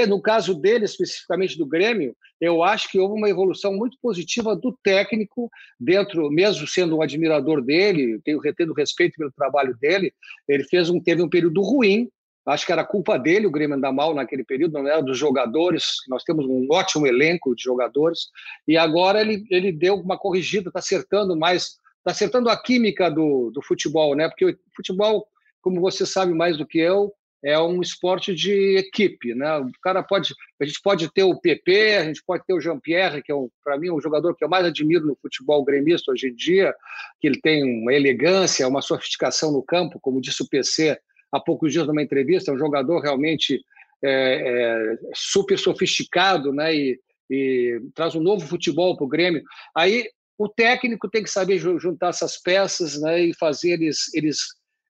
No 0.08 0.22
caso 0.22 0.56
dele, 0.56 0.86
especificamente 0.86 1.58
do 1.58 1.65
Grêmio, 1.65 2.15
eu 2.39 2.63
acho 2.63 2.89
que 2.89 2.98
houve 2.98 3.15
uma 3.15 3.30
evolução 3.30 3.74
muito 3.74 3.98
positiva 4.01 4.56
do 4.56 4.72
técnico 4.82 5.51
dentro, 5.77 6.32
mesmo 6.32 6.65
sendo 6.65 6.98
um 6.98 7.01
admirador 7.01 7.62
dele, 7.62 8.22
tenho 8.24 8.39
retendo 8.39 8.74
respeito 8.74 9.18
pelo 9.18 9.34
trabalho 9.34 9.75
dele, 9.82 10.13
ele 10.48 10.63
fez 10.63 10.89
um, 10.89 10.98
teve 10.98 11.22
um 11.22 11.30
período 11.30 11.62
ruim, 11.62 12.10
acho 12.46 12.65
que 12.65 12.72
era 12.72 12.86
culpa 12.86 13.20
dele 13.20 13.48
o 13.48 13.51
Grêmio 13.51 13.75
andar 13.75 13.91
mal 13.91 14.15
naquele 14.15 14.46
período, 14.46 14.74
não 14.74 14.88
era 14.88 15.01
dos 15.01 15.18
jogadores, 15.18 15.96
nós 16.08 16.24
temos 16.24 16.46
um 16.46 16.68
ótimo 16.72 17.06
elenco 17.06 17.53
de 17.53 17.63
jogadores, 17.63 18.30
e 18.65 18.77
agora 18.77 19.20
ele, 19.20 19.46
ele 19.50 19.74
deu 19.74 19.96
uma 19.96 20.18
corrigida, 20.18 20.70
está 20.70 20.80
acertando 20.80 21.36
mais 21.36 21.80
está 22.01 22.12
acertando 22.12 22.50
a 22.50 22.62
química 22.62 23.10
do, 23.10 23.51
do 23.51 23.62
futebol, 23.62 24.15
né? 24.15 24.27
Porque 24.27 24.46
o 24.46 24.58
futebol, 24.75 25.27
como 25.62 25.79
você 25.79 26.05
sabe 26.05 26.34
mais 26.34 26.58
do 26.58 26.65
que 26.65 26.79
eu, 26.79 27.13
é 27.43 27.60
um 27.60 27.81
esporte 27.81 28.36
de 28.36 28.77
equipe, 28.77 29.34
né? 29.34 29.58
O 29.58 29.72
cara 29.81 30.03
pode, 30.03 30.34
a 30.60 30.65
gente 30.65 30.79
pode 30.81 31.12
ter 31.12 31.24
o 31.24 31.39
PP, 31.39 31.96
a 31.96 32.03
gente 32.05 32.24
pode 32.24 32.46
ter 32.46 32.53
o 32.53 32.62
Jean-Pierre, 32.62 33.24
que 33.24 33.31
é 33.31 33.36
para 33.63 33.77
mim 33.79 33.89
o 33.89 34.00
jogador 34.00 34.36
que 34.36 34.43
eu 34.43 34.50
mais 34.50 34.65
admiro 34.65 35.08
no 35.08 35.17
futebol 35.20 35.63
gremista 35.63 36.12
hoje 36.12 36.27
em 36.27 36.36
dia, 36.36 36.74
que 37.20 37.27
ele 37.27 37.39
tem 37.41 37.63
uma 37.63 37.93
elegância, 37.93 38.67
uma 38.67 38.81
sofisticação 38.81 39.51
no 39.51 39.63
campo, 39.63 40.00
como 40.00 40.22
disse 40.22 40.43
o 40.43 40.48
PC 40.48 41.00
há 41.31 41.39
poucos 41.39 41.72
dias 41.72 41.88
numa 41.88 42.03
entrevista, 42.03 42.51
é 42.51 42.53
um 42.53 42.60
jogador 42.60 43.00
realmente 43.00 43.63
é, 44.03 44.10
é, 44.12 44.98
super 45.15 45.58
sofisticado, 45.58 46.53
né? 46.53 46.75
E, 46.75 47.00
e 47.29 47.81
traz 47.96 48.13
um 48.13 48.22
novo 48.22 48.46
futebol 48.46 48.96
para 48.96 49.05
o 49.05 49.10
Grêmio. 49.10 49.41
Aí 49.75 50.08
o 50.43 50.50
técnico 50.50 51.07
tem 51.07 51.24
que 51.24 51.29
saber 51.29 51.60
juntar 51.60 52.10
essas 52.10 52.41
peças 52.41 53.00
né, 53.00 53.19
e 53.25 53.33
fazer 53.36 53.74
eles, 53.74 54.12
eles, 54.13 54.39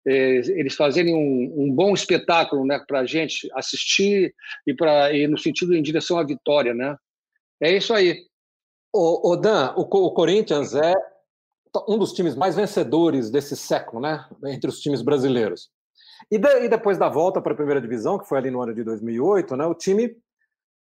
é, 0.08 0.38
eles 0.58 0.76
fazerem 0.76 1.14
um, 1.14 1.64
um, 1.64 1.76
bom 1.76 1.94
espetáculo 1.94 2.66
né, 2.66 2.82
para 2.88 3.02
a 3.02 3.06
gente 3.06 3.50
assistir 3.54 4.34
e, 4.66 4.74
pra, 4.74 5.12
e 5.12 5.28
no 5.28 5.38
sentido 5.38 5.76
em 5.76 5.82
direção 5.82 6.18
à 6.18 6.24
vitória. 6.24 6.74
Né? 6.74 6.96
É 7.62 7.76
isso 7.76 7.94
aí. 7.94 8.24
O, 8.94 9.34
o 9.34 9.36
Dan, 9.36 9.74
o, 9.76 9.82
o 9.82 10.12
Corinthians 10.14 10.74
é 10.74 10.94
um 11.86 11.98
dos 11.98 12.14
times 12.14 12.34
mais 12.34 12.56
vencedores 12.56 13.30
desse 13.30 13.56
século, 13.56 14.02
né? 14.02 14.26
Entre 14.46 14.70
os 14.70 14.80
times 14.80 15.02
brasileiros. 15.02 15.70
E, 16.30 16.38
de, 16.38 16.66
e 16.66 16.70
depois 16.70 16.98
da 16.98 17.08
volta 17.08 17.42
para 17.42 17.54
a 17.54 17.56
primeira 17.56 17.82
divisão, 17.82 18.20
que 18.20 18.28
foi 18.28 18.38
ali 18.38 18.52
no 18.52 18.62
ano 18.62 18.74
de 18.74 18.84
2008, 18.84 19.56
né? 19.56 19.66
O 19.66 19.74
time 19.74 20.16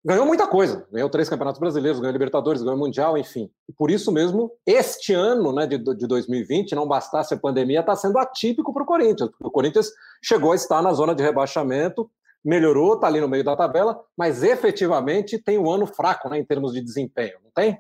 ganhou 0.05 0.27
muita 0.27 0.47
coisa. 0.47 0.87
Ganhou 0.93 1.09
três 1.09 1.29
campeonatos 1.29 1.61
brasileiros, 1.61 2.01
ganhou 2.01 2.13
Libertadores, 2.13 2.63
ganhou 2.63 2.79
Mundial, 2.79 3.17
enfim. 3.17 3.51
E 3.69 3.73
por 3.73 3.91
isso 3.91 4.11
mesmo, 4.13 4.51
este 4.67 5.13
ano 5.13 5.53
né, 5.53 5.67
de, 5.67 5.79
de 5.79 6.07
2020, 6.07 6.75
não 6.75 6.87
bastasse 6.87 7.35
a 7.35 7.39
pandemia, 7.39 7.81
está 7.81 7.95
sendo 7.95 8.19
atípico 8.19 8.73
para 8.73 8.83
o 8.83 8.87
Corinthians. 8.87 9.31
O 9.41 9.51
Corinthians 9.51 9.91
chegou 10.23 10.53
a 10.53 10.57
estar 10.57 10.83
na 10.83 10.93
zona 10.93 11.15
de 11.15 11.23
rebaixamento, 11.23 12.11
melhorou, 12.45 12.95
está 12.95 13.07
ali 13.07 13.21
no 13.21 13.29
meio 13.29 13.45
da 13.45 13.57
tabela, 13.57 14.01
mas 14.17 14.43
efetivamente 14.43 15.39
tem 15.39 15.59
um 15.59 15.71
ano 15.71 15.87
fraco 15.87 16.29
né, 16.29 16.39
em 16.39 16.45
termos 16.45 16.73
de 16.73 16.81
desempenho, 16.81 17.39
não 17.45 17.51
tem? 17.51 17.79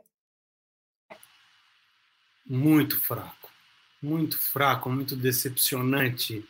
Muito 2.47 3.01
fraco. 3.01 3.51
Muito 4.01 4.37
fraco, 4.39 4.91
muito 4.91 5.15
decepcionante, 5.15 6.45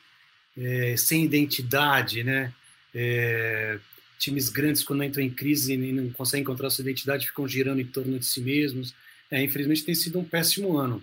é, 0.56 0.96
sem 0.96 1.24
identidade, 1.24 2.24
né? 2.24 2.52
É, 2.94 3.78
times 4.22 4.48
grandes, 4.48 4.84
quando 4.84 5.02
entram 5.02 5.22
em 5.22 5.30
crise 5.30 5.74
e 5.74 5.92
não 5.92 6.10
conseguem 6.10 6.42
encontrar 6.42 6.70
sua 6.70 6.82
identidade, 6.82 7.26
ficam 7.26 7.46
girando 7.48 7.80
em 7.80 7.84
torno 7.84 8.18
de 8.18 8.24
si 8.24 8.40
mesmos. 8.40 8.94
É, 9.28 9.42
infelizmente 9.42 9.84
tem 9.84 9.94
sido 9.94 10.18
um 10.18 10.24
péssimo 10.24 10.78
ano. 10.78 11.02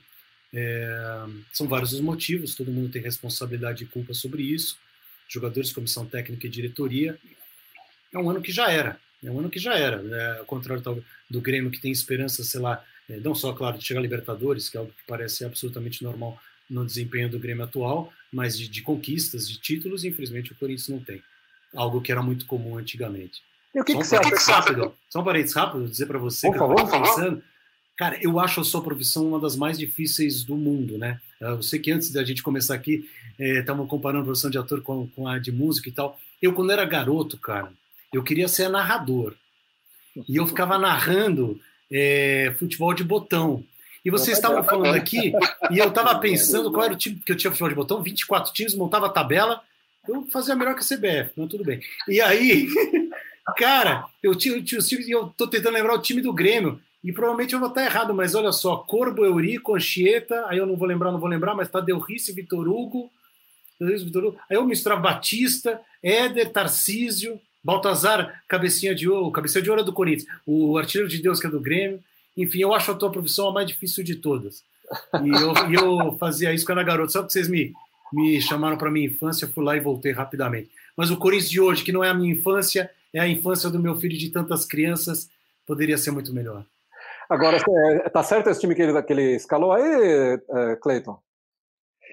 É, 0.53 1.25
são 1.51 1.67
vários 1.67 1.91
os 1.91 1.99
motivos, 1.99 2.55
todo 2.55 2.71
mundo 2.71 2.89
tem 2.89 3.01
responsabilidade 3.01 3.83
e 3.83 3.87
culpa 3.87 4.13
sobre 4.13 4.41
isso. 4.43 4.77
Jogadores, 5.27 5.73
comissão 5.73 6.05
técnica 6.05 6.47
e 6.47 6.49
diretoria. 6.49 7.19
É 8.13 8.17
um 8.17 8.29
ano 8.29 8.41
que 8.41 8.51
já 8.51 8.71
era. 8.71 8.97
É 9.21 9.29
um 9.29 9.39
ano 9.39 9.49
que 9.49 9.59
já 9.59 9.77
era. 9.77 10.01
É, 10.01 10.39
ao 10.39 10.45
contrário 10.45 10.81
do 11.29 11.41
Grêmio, 11.41 11.69
que 11.69 11.79
tem 11.79 11.91
esperança, 11.91 12.41
sei 12.43 12.61
lá, 12.61 12.83
é, 13.09 13.17
não 13.17 13.35
só, 13.35 13.51
claro, 13.51 13.77
de 13.77 13.85
chegar 13.85 13.99
a 13.99 14.03
Libertadores, 14.03 14.69
que 14.69 14.77
é 14.77 14.79
algo 14.79 14.93
que 14.93 15.03
parece 15.05 15.43
absolutamente 15.43 16.03
normal 16.03 16.41
no 16.69 16.85
desempenho 16.85 17.29
do 17.29 17.37
Grêmio 17.37 17.65
atual, 17.65 18.13
mas 18.31 18.57
de, 18.57 18.69
de 18.69 18.81
conquistas, 18.81 19.49
de 19.49 19.57
títulos, 19.57 20.05
infelizmente 20.05 20.53
o 20.53 20.55
Corinthians 20.55 20.87
não 20.87 20.99
tem 20.99 21.21
algo 21.75 22.01
que 22.01 22.11
era 22.11 22.21
muito 22.21 22.45
comum 22.45 22.77
antigamente. 22.77 23.41
E 23.73 23.79
o 23.79 23.83
que, 23.83 23.93
só 23.93 23.99
que 23.99 24.05
você 24.05 24.15
acha? 24.17 24.51
Rápido, 24.51 24.93
só 25.09 25.21
um 25.21 25.23
parênteses 25.23 25.55
rápido, 25.55 25.87
dizer 25.87 26.05
para 26.05 26.17
você 26.17 26.47
Por 26.47 26.53
que 26.53 26.59
favor, 26.59 26.79
eu 26.79 26.87
pensando. 26.87 27.43
Cara, 27.95 28.17
eu 28.21 28.39
acho 28.39 28.61
a 28.61 28.63
sua 28.63 28.81
profissão 28.81 29.27
uma 29.27 29.39
das 29.39 29.55
mais 29.55 29.77
difíceis 29.77 30.43
do 30.43 30.55
mundo, 30.55 30.97
né? 30.97 31.19
Eu 31.39 31.61
sei 31.61 31.79
que 31.79 31.91
antes 31.91 32.11
da 32.11 32.23
gente 32.23 32.41
começar 32.41 32.73
aqui, 32.73 33.09
estavam 33.37 33.85
é, 33.85 33.87
comparando 33.87 34.21
a 34.21 34.25
profissão 34.25 34.49
de 34.49 34.57
ator 34.57 34.81
com, 34.81 35.07
com 35.07 35.27
a 35.27 35.37
de 35.37 35.51
música 35.51 35.89
e 35.89 35.91
tal. 35.91 36.17
Eu, 36.41 36.53
quando 36.53 36.71
era 36.71 36.85
garoto, 36.85 37.37
cara, 37.37 37.71
eu 38.13 38.23
queria 38.23 38.47
ser 38.47 38.69
narrador. 38.69 39.35
E 40.27 40.37
eu 40.37 40.47
ficava 40.47 40.77
narrando 40.77 41.59
é, 41.91 42.53
futebol 42.57 42.93
de 42.93 43.03
botão. 43.03 43.63
E 44.03 44.09
vocês 44.09 44.37
estavam 44.37 44.63
falando 44.63 44.95
aqui, 44.95 45.33
e 45.69 45.77
eu 45.77 45.89
estava 45.89 46.17
pensando 46.19 46.71
qual 46.71 46.85
era 46.85 46.93
o 46.93 46.97
time 46.97 47.17
que 47.17 47.31
eu 47.31 47.35
tinha 47.35 47.51
futebol 47.51 47.69
de 47.69 47.75
botão, 47.75 48.01
24 48.01 48.53
times, 48.53 48.73
montava 48.73 49.07
a 49.07 49.09
tabela, 49.09 49.61
eu 50.07 50.25
fazia 50.31 50.55
melhor 50.55 50.75
que 50.75 50.81
a 50.81 50.97
CBF, 50.97 51.33
mas 51.35 51.49
tudo 51.49 51.63
bem. 51.63 51.79
E 52.07 52.21
aí, 52.21 52.67
cara, 53.57 54.05
eu 54.23 54.35
tinha, 54.35 54.61
tinha 54.61 54.79
os 54.79 54.87
times, 54.87 55.07
e 55.07 55.11
eu 55.11 55.27
tô 55.27 55.47
tentando 55.47 55.73
lembrar 55.73 55.95
o 55.95 56.01
time 56.01 56.21
do 56.21 56.33
Grêmio, 56.33 56.79
e 57.03 57.11
provavelmente 57.13 57.53
eu 57.53 57.59
vou 57.59 57.69
estar 57.69 57.85
errado, 57.85 58.13
mas 58.13 58.35
olha 58.35 58.51
só, 58.51 58.77
Corbo, 58.77 59.25
Eurico, 59.25 59.75
Anchieta, 59.75 60.45
aí 60.47 60.57
eu 60.57 60.65
não 60.65 60.75
vou 60.75 60.87
lembrar, 60.87 61.11
não 61.11 61.19
vou 61.19 61.29
lembrar, 61.29 61.55
mas 61.55 61.69
tá 61.69 61.79
Delrice, 61.79 62.33
Vitor 62.33 62.67
Hugo, 62.67 63.09
Vitor 63.79 64.25
Hugo, 64.25 64.39
aí 64.49 64.57
eu 64.57 64.65
misturava 64.65 65.01
Batista, 65.01 65.79
Éder, 66.03 66.51
Tarcísio, 66.51 67.39
Baltazar, 67.63 68.43
cabecinha 68.47 68.93
de 68.93 69.09
ouro, 69.09 69.31
cabecinha 69.31 69.61
de 69.61 69.69
ouro 69.69 69.81
é 69.81 69.85
do 69.85 69.93
Corinthians, 69.93 70.29
o 70.45 70.77
artilheiro 70.77 71.09
de 71.09 71.21
Deus 71.21 71.39
que 71.39 71.47
é 71.47 71.49
do 71.49 71.61
Grêmio, 71.61 72.03
enfim, 72.35 72.59
eu 72.59 72.73
acho 72.73 72.91
a 72.91 72.95
tua 72.95 73.11
profissão 73.11 73.49
a 73.49 73.53
mais 73.53 73.67
difícil 73.67 74.03
de 74.03 74.15
todas. 74.15 74.63
E 75.23 75.29
eu, 75.29 75.53
eu 75.73 76.17
fazia 76.17 76.53
isso 76.53 76.65
quando 76.65 76.79
era 76.79 76.87
garoto, 76.87 77.11
só 77.11 77.23
que 77.23 77.31
vocês 77.31 77.47
me, 77.47 77.73
me 78.11 78.41
chamaram 78.41 78.77
para 78.77 78.91
minha 78.91 79.07
infância, 79.07 79.47
fui 79.47 79.63
lá 79.63 79.75
e 79.75 79.79
voltei 79.79 80.11
rapidamente. 80.11 80.69
Mas 80.95 81.11
o 81.11 81.17
Corinthians 81.17 81.49
de 81.49 81.61
hoje, 81.61 81.83
que 81.83 81.91
não 81.91 82.03
é 82.03 82.09
a 82.09 82.13
minha 82.13 82.33
infância, 82.33 82.89
é 83.13 83.19
a 83.19 83.27
infância 83.27 83.69
do 83.69 83.79
meu 83.79 83.95
filho 83.95 84.17
de 84.17 84.29
tantas 84.29 84.65
crianças, 84.65 85.29
poderia 85.65 85.97
ser 85.97 86.11
muito 86.11 86.33
melhor. 86.33 86.65
Agora, 87.29 87.57
é, 87.57 88.09
tá 88.09 88.23
certo 88.23 88.49
esse 88.49 88.59
time 88.59 88.73
que 88.73 88.81
ele, 88.81 89.01
que 89.03 89.13
ele 89.13 89.35
escalou 89.35 89.71
aí, 89.71 90.39
é, 90.49 90.75
Cleiton? 90.77 91.19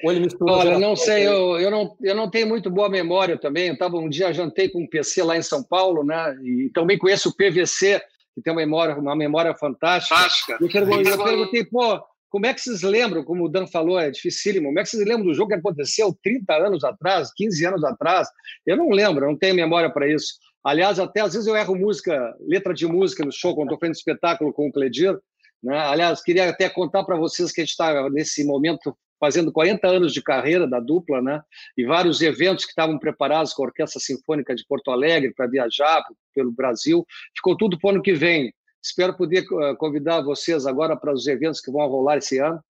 Ou 0.05 0.11
ele 0.13 0.21
mistura 0.21 0.53
Olha, 0.53 0.79
não 0.79 0.95
sei, 0.95 1.27
eu, 1.27 1.59
eu, 1.59 1.71
não, 1.71 1.97
eu 2.03 2.15
não 2.15 2.29
tenho 2.29 2.47
muito 2.47 2.71
boa 2.71 2.89
memória 2.89 3.39
também. 3.39 3.69
Eu 3.69 3.79
tava 3.79 3.97
um 3.97 4.09
dia, 4.09 4.33
jantei 4.33 4.69
com 4.69 4.83
um 4.83 4.87
PC 4.87 5.23
lá 5.23 5.37
em 5.37 5.43
São 5.43 5.63
Paulo, 5.63 6.05
né? 6.05 6.37
E 6.43 6.71
também 6.75 6.99
conheço 6.99 7.31
o 7.31 7.35
PVC, 7.35 8.03
que 8.35 8.43
tem 8.43 8.53
uma 8.53 8.61
memória, 8.61 8.95
uma 8.95 9.17
memória 9.17 9.55
fantástica. 9.55 10.15
Fantástica. 10.15 10.59
Eu 10.61 10.69
perguntei, 10.69 11.13
eu 11.13 11.25
perguntei 11.25 11.65
pô, 11.65 12.03
como 12.29 12.47
é 12.47 12.55
que 12.55 12.61
vocês 12.61 12.83
lembram, 12.83 13.25
como 13.25 13.45
o 13.45 13.49
Dan 13.49 13.67
falou, 13.67 13.99
é 13.99 14.11
dificílimo, 14.11 14.67
como 14.67 14.79
é 14.79 14.83
que 14.83 14.89
vocês 14.89 15.07
lembram 15.07 15.27
do 15.27 15.35
jogo 15.35 15.49
que 15.49 15.55
aconteceu 15.55 16.17
30 16.23 16.55
anos 16.55 16.85
atrás, 16.85 17.33
15 17.35 17.67
anos 17.67 17.85
atrás? 17.85 18.29
Eu 18.67 18.77
não 18.77 18.91
lembro, 18.91 19.27
não 19.27 19.37
tenho 19.37 19.55
memória 19.55 19.91
para 19.91 20.09
isso. 20.09 20.35
Aliás, 20.65 20.99
até 20.99 21.21
às 21.21 21.33
vezes 21.33 21.47
eu 21.47 21.57
erro 21.57 21.77
música, 21.77 22.35
letra 22.41 22.75
de 22.75 22.87
música 22.87 23.25
no 23.25 23.31
show, 23.31 23.55
quando 23.55 23.69
estou 23.69 23.79
fazendo 23.79 23.95
espetáculo 23.95 24.53
com 24.53 24.69
o 24.69 24.73
Cledir. 24.73 25.17
Né? 25.63 25.79
Aliás, 25.79 26.23
queria 26.23 26.49
até 26.49 26.69
contar 26.69 27.05
para 27.05 27.17
vocês 27.17 27.53
que 27.53 27.61
a 27.61 27.65
gente 27.65 27.71
está, 27.71 28.11
nesse 28.11 28.45
momento, 28.45 28.97
fazendo 29.19 29.53
40 29.53 29.87
anos 29.87 30.13
de 30.13 30.23
carreira 30.23 30.67
da 30.67 30.81
dupla, 30.81 31.23
né? 31.23 31.41
E 31.77 31.85
vários 31.85 32.21
eventos 32.21 32.65
que 32.65 32.71
estavam 32.71 32.99
preparados 32.99 33.53
com 33.53 33.63
a 33.63 33.67
Orquestra 33.67 34.01
Sinfônica 34.01 34.55
de 34.55 34.65
Porto 34.67 34.91
Alegre 34.91 35.33
para 35.35 35.47
viajar 35.47 36.03
pelo 36.35 36.53
Brasil. 36.53 37.07
Ficou 37.35 37.57
tudo 37.57 37.79
para 37.79 37.89
o 37.89 37.91
ano 37.93 38.03
que 38.03 38.13
vem. 38.13 38.53
Espero 38.87 39.17
poder 39.17 39.45
eh, 39.45 39.75
convidar 39.77 40.21
vocês 40.21 40.67
agora 40.67 40.97
para 40.97 41.13
os 41.13 41.27
eventos 41.27 41.61
que 41.61 41.71
vão 41.71 41.87
rolar 41.89 42.19
esse 42.19 42.39
ano. 42.39 42.61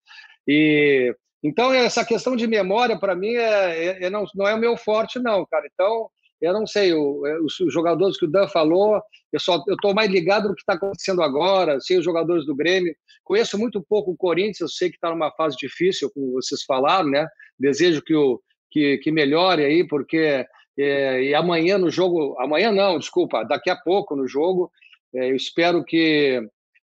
E 0.49 1.15
então 1.43 1.73
essa 1.73 2.05
questão 2.05 2.35
de 2.35 2.47
memória 2.47 2.99
para 2.99 3.15
mim 3.15 3.35
é, 3.35 3.87
é, 3.87 4.05
é, 4.05 4.11
não, 4.11 4.25
não 4.35 4.49
é 4.49 4.55
o 4.55 4.59
meu 4.59 4.77
forte 4.77 5.19
não, 5.19 5.45
cara. 5.45 5.69
Então 5.73 6.09
eu 6.41 6.53
não 6.53 6.67
sei 6.67 6.95
o, 6.95 7.27
é, 7.27 7.39
os, 7.41 7.55
jogadores 7.69 8.19
que 8.19 8.25
o 8.25 8.31
Dan 8.31 8.49
falou. 8.49 9.01
Eu 9.33 9.41
só 9.41 9.63
eu 9.69 9.75
estou 9.75 9.95
mais 9.95 10.11
ligado 10.11 10.49
no 10.49 10.55
que 10.55 10.63
está 10.63 10.73
acontecendo 10.73 11.23
agora. 11.23 11.81
Sei 11.81 11.99
os 11.99 12.05
jogadores 12.05 12.47
do 12.47 12.57
Grêmio. 12.57 12.95
Conheço 13.23 13.59
muito 13.59 13.85
pouco 13.87 14.13
o 14.13 14.17
Corinthians. 14.17 14.61
Eu 14.61 14.69
sei 14.69 14.89
que 14.89 14.97
está 14.97 15.11
numa 15.11 15.31
fase 15.33 15.57
difícil, 15.57 16.11
como 16.11 16.33
vocês 16.33 16.63
falaram, 16.63 17.11
né? 17.11 17.27
Desejo 17.59 18.03
que 18.03 18.15
o 18.15 18.41
que, 18.71 18.99
que 18.99 19.11
melhore 19.11 19.65
aí, 19.65 19.87
porque 19.87 20.47
é, 20.79 21.23
e 21.23 21.35
amanhã 21.35 21.79
no 21.79 21.91
jogo, 21.91 22.37
amanhã 22.39 22.71
não, 22.71 22.99
desculpa, 22.99 23.43
daqui 23.45 23.71
a 23.71 23.77
pouco 23.77 24.15
no 24.15 24.29
jogo, 24.29 24.71
é, 25.17 25.31
eu 25.31 25.37
espero 25.37 25.85
que, 25.85 26.41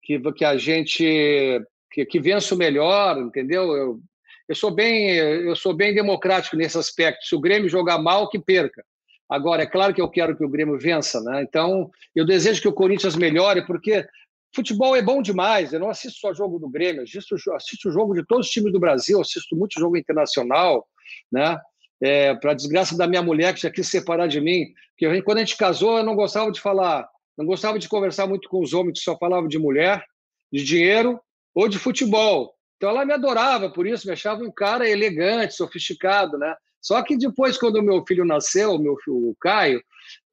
que, 0.02 0.18
que 0.32 0.44
a 0.44 0.56
gente 0.56 1.60
que, 1.90 2.04
que 2.04 2.20
vença 2.20 2.54
o 2.54 2.58
melhor, 2.58 3.18
entendeu? 3.18 3.76
Eu, 3.76 4.00
eu 4.48 4.54
sou 4.54 4.70
bem 4.70 5.10
eu 5.10 5.54
sou 5.54 5.74
bem 5.74 5.94
democrático 5.94 6.56
nesse 6.56 6.78
aspecto. 6.78 7.24
Se 7.24 7.34
o 7.34 7.40
Grêmio 7.40 7.68
jogar 7.68 7.98
mal, 7.98 8.28
que 8.28 8.38
perca. 8.38 8.84
Agora, 9.28 9.62
é 9.62 9.66
claro 9.66 9.94
que 9.94 10.00
eu 10.00 10.08
quero 10.08 10.36
que 10.36 10.44
o 10.44 10.48
Grêmio 10.48 10.78
vença, 10.78 11.20
né? 11.20 11.42
Então, 11.42 11.90
eu 12.14 12.26
desejo 12.26 12.60
que 12.60 12.68
o 12.68 12.72
Corinthians 12.72 13.16
melhore, 13.16 13.66
porque 13.66 14.06
futebol 14.54 14.94
é 14.94 15.02
bom 15.02 15.22
demais. 15.22 15.72
Eu 15.72 15.80
não 15.80 15.88
assisto 15.88 16.18
só 16.20 16.32
jogo 16.34 16.58
do 16.58 16.68
Grêmio, 16.68 17.02
assisto, 17.02 17.34
assisto 17.52 17.90
jogo 17.90 18.14
de 18.14 18.24
todos 18.26 18.46
os 18.46 18.52
times 18.52 18.72
do 18.72 18.80
Brasil, 18.80 19.20
assisto 19.20 19.56
muito 19.56 19.80
jogo 19.80 19.96
internacional, 19.96 20.86
né? 21.32 21.58
É, 22.02 22.34
Para 22.34 22.54
desgraça 22.54 22.96
da 22.96 23.06
minha 23.06 23.22
mulher, 23.22 23.54
que 23.54 23.62
já 23.62 23.70
quis 23.70 23.88
separar 23.88 24.26
de 24.26 24.40
mim, 24.40 24.66
porque 24.90 25.22
quando 25.22 25.38
a 25.38 25.40
gente 25.40 25.56
casou, 25.56 25.98
eu 25.98 26.04
não 26.04 26.14
gostava 26.14 26.50
de 26.52 26.60
falar 26.60 27.08
não 27.36 27.44
gostava 27.44 27.78
de 27.78 27.88
conversar 27.88 28.26
muito 28.26 28.48
com 28.48 28.60
os 28.60 28.72
homens 28.72 28.98
que 28.98 29.04
só 29.04 29.16
falavam 29.16 29.48
de 29.48 29.58
mulher, 29.58 30.04
de 30.52 30.62
dinheiro 30.62 31.20
ou 31.54 31.68
de 31.68 31.78
futebol. 31.78 32.54
Então 32.76 32.90
ela 32.90 33.04
me 33.04 33.12
adorava 33.12 33.70
por 33.70 33.86
isso, 33.86 34.06
me 34.06 34.12
achava 34.12 34.42
um 34.42 34.52
cara 34.52 34.88
elegante, 34.88 35.54
sofisticado, 35.54 36.38
né? 36.38 36.54
Só 36.80 37.02
que 37.02 37.16
depois, 37.16 37.56
quando 37.56 37.82
meu 37.82 38.04
filho 38.06 38.26
nasceu, 38.26 38.78
meu 38.78 38.96
filho, 38.98 39.16
o 39.16 39.36
Caio, 39.40 39.82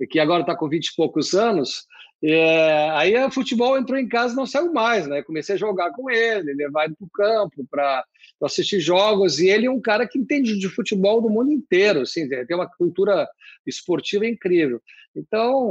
que 0.10 0.20
agora 0.20 0.42
está 0.42 0.54
com 0.54 0.68
20 0.68 0.86
e 0.86 0.96
poucos 0.98 1.34
anos, 1.34 1.86
é, 2.24 2.90
aí 2.92 3.16
o 3.24 3.32
futebol 3.32 3.78
entrou 3.78 3.98
em 3.98 4.08
casa 4.08 4.34
e 4.34 4.36
não 4.36 4.46
saiu 4.46 4.72
mais, 4.74 5.08
né? 5.08 5.24
Comecei 5.24 5.56
a 5.56 5.58
jogar 5.58 5.92
com 5.92 6.10
ele, 6.10 6.54
levar 6.54 6.86
ele 6.86 6.96
para 6.96 7.06
o 7.06 7.10
campo 7.10 7.66
para 7.70 8.06
assistir 8.44 8.80
jogos, 8.82 9.40
e 9.40 9.50
ele 9.50 9.66
é 9.66 9.72
um 9.72 9.80
cara 9.80 10.06
que 10.06 10.20
entende 10.20 10.60
de 10.60 10.68
futebol 10.68 11.22
do 11.22 11.30
mundo 11.30 11.52
inteiro, 11.52 12.02
assim, 12.02 12.28
tem 12.28 12.56
uma 12.56 12.70
cultura 12.70 13.28
esportiva 13.66 14.28
incrível. 14.28 14.82
Então, 15.16 15.70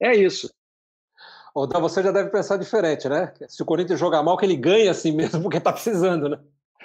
é 0.00 0.16
isso. 0.16 0.50
O 1.54 1.66
Dan, 1.66 1.80
você 1.80 2.02
já 2.02 2.10
deve 2.10 2.30
pensar 2.30 2.56
diferente, 2.56 3.08
né? 3.08 3.32
Se 3.48 3.62
o 3.62 3.66
Corinthians 3.66 4.00
jogar 4.00 4.22
mal, 4.22 4.38
que 4.38 4.46
ele 4.46 4.56
ganha 4.56 4.90
assim 4.90 5.12
mesmo, 5.12 5.42
porque 5.42 5.58
está 5.58 5.72
precisando, 5.72 6.28
né? 6.28 6.38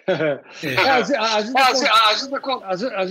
É, 0.07 0.39
às, 0.89 1.09
vezes 1.09 1.53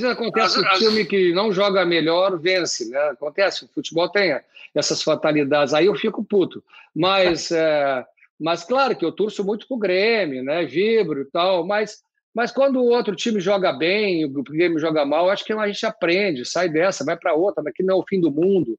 acontece 0.04 0.58
o 0.58 0.68
time 0.78 1.04
que 1.04 1.32
não 1.34 1.52
joga 1.52 1.84
melhor 1.84 2.38
vence, 2.38 2.88
né? 2.88 2.98
Acontece, 3.10 3.66
o 3.66 3.68
futebol 3.68 4.08
tem 4.08 4.38
essas 4.75 5.02
fatalidades. 5.02 5.75
Aí 5.75 5.86
eu 5.86 5.94
fico 5.94 6.25
puto. 6.25 6.64
Mas, 6.94 7.50
é, 7.52 8.02
mas 8.40 8.64
claro 8.64 8.96
que 8.96 9.04
eu 9.04 9.12
torço 9.12 9.44
muito 9.44 9.68
pro 9.68 9.76
Grêmio, 9.76 10.42
né? 10.42 10.64
Vibro 10.64 11.20
e 11.20 11.26
tal, 11.26 11.66
mas, 11.66 12.02
mas 12.34 12.50
quando 12.50 12.80
o 12.80 12.88
outro 12.88 13.14
time 13.14 13.40
joga 13.40 13.75
bem, 13.75 14.25
o 14.25 14.42
Grêmio 14.42 14.78
joga 14.78 15.04
mal, 15.04 15.28
acho 15.28 15.44
que 15.44 15.52
a 15.52 15.66
gente 15.66 15.84
aprende, 15.84 16.46
sai 16.46 16.70
dessa, 16.70 17.04
vai 17.04 17.16
para 17.16 17.34
outra, 17.34 17.62
daqui 17.62 17.82
não 17.82 17.96
é 17.96 17.98
o 17.98 18.06
fim 18.06 18.20
do 18.20 18.30
mundo. 18.30 18.78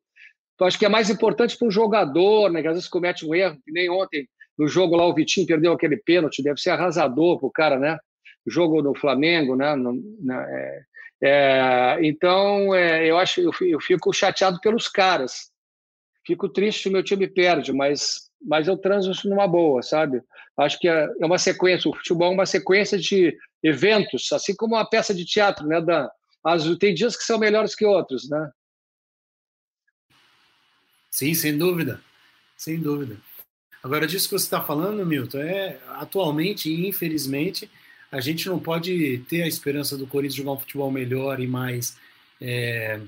Então, 0.57 0.65
acho 0.65 0.79
que 0.79 0.85
é 0.87 0.89
mais 0.89 1.07
importante 1.11 1.55
para 1.55 1.67
um 1.67 1.71
jogador, 1.71 2.51
né, 2.51 2.63
que 2.63 2.67
às 2.67 2.73
vezes 2.73 2.89
comete 2.89 3.23
um 3.23 3.35
erro, 3.35 3.59
que 3.63 3.71
nem 3.71 3.91
ontem 3.91 4.27
no 4.57 4.67
jogo 4.67 4.95
lá 4.95 5.05
o 5.05 5.13
Vitinho 5.13 5.45
perdeu 5.45 5.71
aquele 5.71 5.97
pênalti, 5.97 6.41
deve 6.41 6.59
ser 6.59 6.71
arrasador 6.71 7.37
para 7.37 7.47
o 7.47 7.51
cara, 7.51 7.77
né? 7.77 7.99
O 8.43 8.49
jogo 8.49 8.81
do 8.81 8.95
Flamengo, 8.95 9.55
né? 9.55 9.75
É, 10.49 10.81
é, 11.23 11.97
então, 12.01 12.73
é, 12.73 13.05
eu 13.05 13.19
acho, 13.19 13.39
eu, 13.39 13.51
eu 13.61 13.79
fico 13.79 14.11
chateado 14.11 14.59
pelos 14.59 14.87
caras. 14.87 15.51
fico 16.25 16.49
triste 16.49 16.83
se 16.83 16.89
o 16.89 16.91
meu 16.91 17.03
time 17.03 17.27
perde, 17.27 17.71
mas, 17.71 18.31
mas 18.41 18.67
eu 18.67 18.75
transo 18.75 19.11
isso 19.11 19.29
numa 19.29 19.47
boa, 19.47 19.83
sabe? 19.83 20.23
Acho 20.57 20.79
que 20.79 20.89
é, 20.89 21.07
é 21.21 21.25
uma 21.25 21.37
sequência, 21.37 21.87
o 21.87 21.95
futebol 21.95 22.31
é 22.31 22.33
uma 22.33 22.45
sequência 22.47 22.97
de 22.97 23.37
eventos, 23.61 24.31
assim 24.31 24.55
como 24.55 24.73
uma 24.73 24.89
peça 24.89 25.13
de 25.13 25.23
teatro, 25.23 25.67
né, 25.67 25.79
Dan? 25.79 26.07
As, 26.43 26.65
tem 26.77 26.95
dias 26.95 27.15
que 27.15 27.23
são 27.23 27.37
melhores 27.37 27.75
que 27.75 27.85
outros, 27.85 28.27
né? 28.27 28.49
Sim, 31.17 31.33
sem 31.33 31.57
dúvida, 31.57 32.00
sem 32.55 32.79
dúvida. 32.79 33.17
Agora, 33.81 34.05
disso 34.05 34.29
que 34.29 34.38
você 34.38 34.45
está 34.45 34.62
falando, 34.62 35.03
Milton, 35.03 35.39
é 35.39 35.79
atualmente, 35.95 36.71
infelizmente, 36.71 37.67
a 38.12 38.21
gente 38.21 38.47
não 38.47 38.59
pode 38.59 39.17
ter 39.27 39.41
a 39.41 39.47
esperança 39.47 39.97
do 39.97 40.05
Corinthians 40.05 40.36
jogar 40.36 40.51
um 40.51 40.59
futebol 40.59 40.91
melhor 40.91 41.39
e 41.39 41.47
mais, 41.47 41.97
é, 42.39 43.00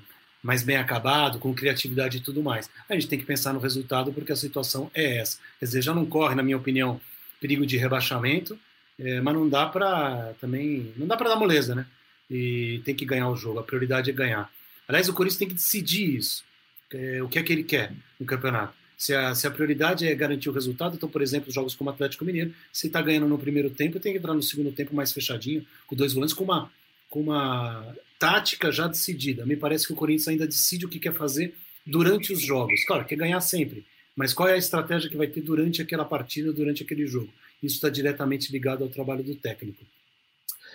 mais 0.41 0.63
bem 0.63 0.77
acabado, 0.77 1.37
com 1.37 1.53
criatividade 1.53 2.17
e 2.17 2.19
tudo 2.19 2.41
mais. 2.41 2.67
A 2.89 2.95
gente 2.95 3.07
tem 3.07 3.19
que 3.19 3.25
pensar 3.27 3.53
no 3.53 3.59
resultado 3.59 4.11
porque 4.11 4.31
a 4.31 4.35
situação 4.35 4.89
é 4.95 5.17
essa. 5.17 5.37
Quer 5.59 5.65
dizer, 5.65 5.83
já 5.83 5.93
não 5.93 6.07
corre, 6.07 6.33
na 6.33 6.41
minha 6.41 6.57
opinião, 6.57 6.99
perigo 7.39 7.63
de 7.63 7.77
rebaixamento, 7.77 8.57
é, 8.97 9.21
mas 9.21 9.35
não 9.35 9.47
dá 9.47 9.67
para 9.67 10.33
também, 10.41 10.95
não 10.97 11.05
dá 11.05 11.15
para 11.15 11.29
dar 11.29 11.35
moleza, 11.35 11.75
né? 11.75 11.85
E 12.27 12.81
tem 12.83 12.95
que 12.95 13.05
ganhar 13.05 13.29
o 13.29 13.35
jogo. 13.35 13.59
A 13.59 13.63
prioridade 13.63 14.09
é 14.09 14.13
ganhar. 14.13 14.51
Aliás, 14.87 15.07
o 15.07 15.13
Corinthians 15.13 15.37
tem 15.37 15.47
que 15.47 15.53
decidir 15.53 16.15
isso. 16.15 16.48
É, 16.93 17.22
o 17.22 17.29
que 17.29 17.39
é 17.39 17.43
que 17.43 17.53
ele 17.53 17.63
quer 17.63 17.93
no 18.19 18.25
campeonato? 18.25 18.74
Se 18.98 19.13
a, 19.13 19.34
se 19.34 19.48
a 19.48 19.51
prioridade 19.51 20.05
é 20.05 20.13
garantir 20.13 20.50
o 20.50 20.51
resultado, 20.51 20.96
então, 20.96 21.08
por 21.08 21.22
exemplo, 21.22 21.51
jogos 21.51 21.74
como 21.74 21.89
Atlético 21.89 22.25
Mineiro, 22.25 22.53
se 22.74 22.88
está 22.88 23.01
ganhando 23.01 23.27
no 23.27 23.38
primeiro 23.38 23.69
tempo, 23.69 24.00
tem 24.00 24.12
que 24.12 24.17
entrar 24.17 24.34
no 24.34 24.43
segundo 24.43 24.72
tempo 24.74 24.93
mais 24.93 25.13
fechadinho, 25.13 25.65
com 25.88 25.96
dois 25.96 26.13
volantes, 26.13 26.34
com 26.34 26.43
uma, 26.43 26.69
com 27.10 27.22
uma 27.22 27.96
tática 28.17 28.72
já 28.72 28.88
decidida. 28.88 29.46
Me 29.46 29.55
parece 29.55 29.88
que 29.88 29.93
o 29.93 29.96
Corinthians 29.96 30.27
ainda 30.27 30.46
decide 30.46 30.86
o 30.86 30.89
que 30.89 31.00
quer 31.00 31.13
fazer 31.13 31.55
durante 31.86 32.34
os 32.34 32.41
jogos. 32.41 32.84
Claro, 32.86 33.05
quer 33.05 33.15
ganhar 33.15 33.39
sempre, 33.39 33.86
mas 34.15 34.34
qual 34.34 34.50
é 34.50 34.53
a 34.53 34.58
estratégia 34.58 35.10
que 35.10 35.15
vai 35.15 35.27
ter 35.27 35.41
durante 35.41 35.81
aquela 35.81 36.03
partida, 36.03 36.51
durante 36.51 36.84
aquele 36.84 37.08
jogo? 37.08 37.31
Isso 37.63 37.75
está 37.75 37.89
diretamente 37.89 38.51
ligado 38.51 38.84
ao 38.84 38.89
trabalho 38.89 39.24
do 39.24 39.36
técnico. 39.36 39.86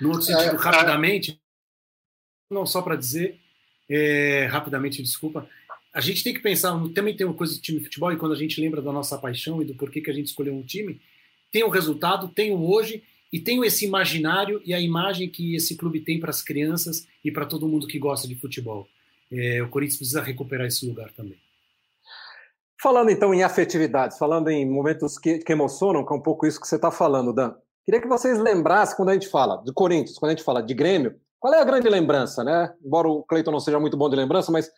No 0.00 0.09
outro 0.09 0.25
sentido, 0.25 0.56
é, 0.56 0.56
rapidamente, 0.56 1.38
não 2.50 2.64
só 2.64 2.80
para 2.80 2.97
dizer, 2.97 3.38
é, 3.88 4.47
rapidamente, 4.47 5.02
desculpa, 5.02 5.49
a 5.94 6.00
gente 6.00 6.24
tem 6.24 6.34
que 6.34 6.40
pensar, 6.40 6.72
também 6.92 7.16
tem 7.16 7.24
uma 7.24 7.36
coisa 7.36 7.54
de 7.54 7.60
time 7.60 7.78
de 7.78 7.84
futebol, 7.84 8.12
e 8.12 8.16
quando 8.16 8.32
a 8.32 8.36
gente 8.36 8.60
lembra 8.60 8.82
da 8.82 8.90
nossa 8.90 9.16
paixão 9.16 9.62
e 9.62 9.64
do 9.64 9.74
porquê 9.76 10.00
que 10.00 10.10
a 10.10 10.14
gente 10.14 10.26
escolheu 10.26 10.52
um 10.52 10.62
time, 10.62 11.00
tem 11.52 11.62
o 11.62 11.68
resultado, 11.68 12.26
tem 12.26 12.50
o 12.50 12.68
hoje, 12.68 13.04
e 13.32 13.38
tem 13.38 13.64
esse 13.64 13.84
imaginário 13.84 14.60
e 14.64 14.74
a 14.74 14.80
imagem 14.80 15.28
que 15.28 15.54
esse 15.54 15.76
clube 15.76 16.00
tem 16.00 16.18
para 16.18 16.30
as 16.30 16.42
crianças 16.42 17.06
e 17.24 17.30
para 17.30 17.46
todo 17.46 17.68
mundo 17.68 17.86
que 17.86 17.98
gosta 17.98 18.26
de 18.26 18.34
futebol. 18.34 18.88
É, 19.30 19.62
o 19.62 19.68
Corinthians 19.68 19.98
precisa 19.98 20.20
recuperar 20.20 20.66
esse 20.66 20.86
lugar 20.86 21.10
também. 21.12 21.38
Falando 22.80 23.10
então 23.10 23.32
em 23.32 23.42
afetividades, 23.42 24.18
falando 24.18 24.50
em 24.50 24.68
momentos 24.68 25.18
que, 25.18 25.38
que 25.38 25.52
emocionam, 25.52 26.04
que 26.04 26.12
é 26.12 26.16
um 26.16 26.20
pouco 26.20 26.46
isso 26.46 26.60
que 26.60 26.66
você 26.66 26.76
está 26.76 26.90
falando, 26.90 27.32
Dan. 27.32 27.54
Queria 27.84 28.00
que 28.00 28.08
vocês 28.08 28.38
lembrassem 28.38 28.96
quando 28.96 29.10
a 29.10 29.14
gente 29.14 29.28
fala 29.28 29.62
de 29.64 29.72
Corinthians, 29.72 30.18
quando 30.18 30.30
a 30.30 30.34
gente 30.34 30.44
fala 30.44 30.62
de 30.62 30.74
Grêmio, 30.74 31.16
qual 31.40 31.52
é 31.54 31.60
a 31.60 31.64
grande 31.64 31.88
lembrança, 31.88 32.44
né? 32.44 32.72
Embora 32.84 33.08
o 33.08 33.22
Cleiton 33.22 33.50
não 33.50 33.60
seja 33.60 33.80
muito 33.80 33.96
bom 33.96 34.08
de 34.08 34.16
lembrança, 34.16 34.52
mas 34.52 34.70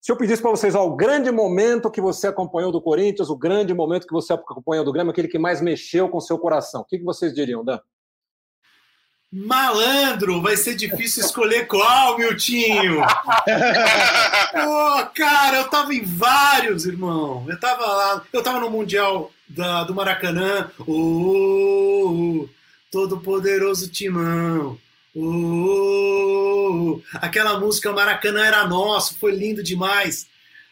se 0.00 0.10
eu 0.10 0.16
pedisse 0.16 0.40
para 0.40 0.50
vocês 0.50 0.74
ó, 0.74 0.86
o 0.86 0.96
grande 0.96 1.30
momento 1.30 1.90
que 1.90 2.00
você 2.00 2.26
acompanhou 2.26 2.72
do 2.72 2.80
Corinthians, 2.80 3.28
o 3.28 3.36
grande 3.36 3.74
momento 3.74 4.06
que 4.06 4.12
você 4.12 4.32
acompanhou 4.32 4.84
do 4.84 4.92
Grêmio, 4.92 5.10
aquele 5.10 5.28
que 5.28 5.38
mais 5.38 5.60
mexeu 5.60 6.08
com 6.08 6.18
o 6.18 6.22
seu 6.22 6.38
coração, 6.38 6.80
o 6.80 6.84
que, 6.84 6.98
que 6.98 7.04
vocês 7.04 7.34
diriam, 7.34 7.64
Dan? 7.64 7.78
Malandro, 9.32 10.42
vai 10.42 10.56
ser 10.56 10.74
difícil 10.74 11.24
escolher 11.24 11.68
qual, 11.68 12.18
Miltinho. 12.18 13.00
Pô, 14.52 15.06
cara, 15.14 15.58
eu 15.58 15.70
tava 15.70 15.94
em 15.94 16.02
vários, 16.02 16.84
irmão. 16.84 17.46
Eu 17.48 17.60
tava 17.60 17.86
lá, 17.86 18.24
eu 18.32 18.42
tava 18.42 18.58
no 18.58 18.68
Mundial 18.68 19.30
da, 19.48 19.84
do 19.84 19.94
Maracanã. 19.94 20.68
Oh, 20.80 22.48
todo 22.90 23.20
poderoso 23.20 23.88
timão. 23.88 24.76
Uh, 25.14 27.02
aquela 27.14 27.58
música 27.58 27.92
Maracanã 27.92 28.44
era 28.44 28.66
nosso, 28.66 29.18
foi 29.18 29.32
lindo 29.32 29.62
demais. 29.62 30.28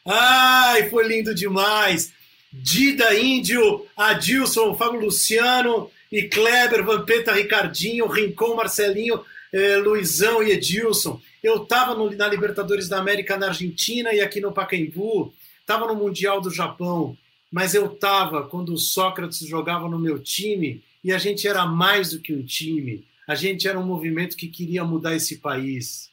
Ai, 0.06 0.88
foi 0.88 1.06
lindo 1.06 1.34
demais. 1.34 2.12
Dida 2.52 3.14
Índio, 3.18 3.86
Adilson, 3.96 4.74
Fábio 4.74 5.00
Luciano 5.00 5.90
e 6.10 6.22
Kleber, 6.22 6.84
Vampeta, 6.84 7.32
Ricardinho, 7.32 8.06
Rincon, 8.06 8.54
Marcelinho, 8.54 9.22
eh, 9.52 9.76
Luizão 9.76 10.42
e 10.42 10.52
Edilson. 10.52 11.20
Eu 11.42 11.62
estava 11.62 11.94
na 12.16 12.26
Libertadores 12.26 12.88
da 12.88 12.98
América 12.98 13.36
na 13.36 13.48
Argentina 13.48 14.12
e 14.12 14.20
aqui 14.20 14.40
no 14.40 14.52
Pacaembu, 14.52 15.32
estava 15.60 15.86
no 15.86 15.94
Mundial 15.94 16.40
do 16.40 16.50
Japão, 16.50 17.16
mas 17.52 17.74
eu 17.74 17.86
estava 17.86 18.42
quando 18.44 18.72
o 18.72 18.78
Sócrates 18.78 19.40
jogava 19.40 19.88
no 19.88 19.98
meu 19.98 20.18
time 20.18 20.82
e 21.04 21.12
a 21.12 21.18
gente 21.18 21.46
era 21.46 21.66
mais 21.66 22.10
do 22.10 22.20
que 22.20 22.32
um 22.32 22.42
time. 22.42 23.04
A 23.28 23.34
gente 23.34 23.68
era 23.68 23.78
um 23.78 23.84
movimento 23.84 24.38
que 24.38 24.48
queria 24.48 24.82
mudar 24.82 25.14
esse 25.14 25.36
país. 25.36 26.10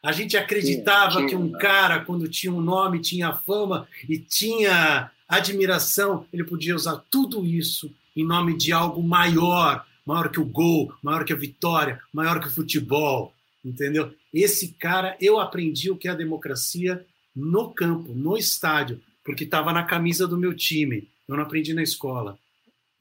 A 0.00 0.12
gente 0.12 0.36
acreditava 0.36 1.16
tinha, 1.16 1.26
tinha, 1.26 1.28
que 1.28 1.34
um 1.34 1.50
cara, 1.50 2.04
quando 2.04 2.28
tinha 2.28 2.52
um 2.52 2.60
nome, 2.60 3.00
tinha 3.00 3.32
fama 3.32 3.88
e 4.08 4.18
tinha 4.18 5.10
admiração, 5.28 6.26
ele 6.32 6.44
podia 6.44 6.76
usar 6.76 7.02
tudo 7.10 7.44
isso 7.44 7.92
em 8.14 8.24
nome 8.24 8.56
de 8.56 8.70
algo 8.70 9.02
maior, 9.02 9.84
maior 10.06 10.30
que 10.30 10.38
o 10.38 10.44
gol, 10.44 10.94
maior 11.02 11.24
que 11.24 11.32
a 11.32 11.36
vitória, 11.36 12.00
maior 12.12 12.38
que 12.38 12.46
o 12.46 12.52
futebol, 12.52 13.34
entendeu? 13.64 14.14
Esse 14.32 14.68
cara, 14.74 15.16
eu 15.20 15.40
aprendi 15.40 15.90
o 15.90 15.96
que 15.96 16.06
é 16.06 16.12
a 16.12 16.14
democracia 16.14 17.04
no 17.34 17.70
campo, 17.70 18.14
no 18.14 18.36
estádio, 18.36 19.00
porque 19.24 19.42
estava 19.42 19.72
na 19.72 19.82
camisa 19.82 20.28
do 20.28 20.38
meu 20.38 20.54
time. 20.54 21.08
Eu 21.26 21.36
não 21.36 21.42
aprendi 21.42 21.74
na 21.74 21.82
escola. 21.82 22.38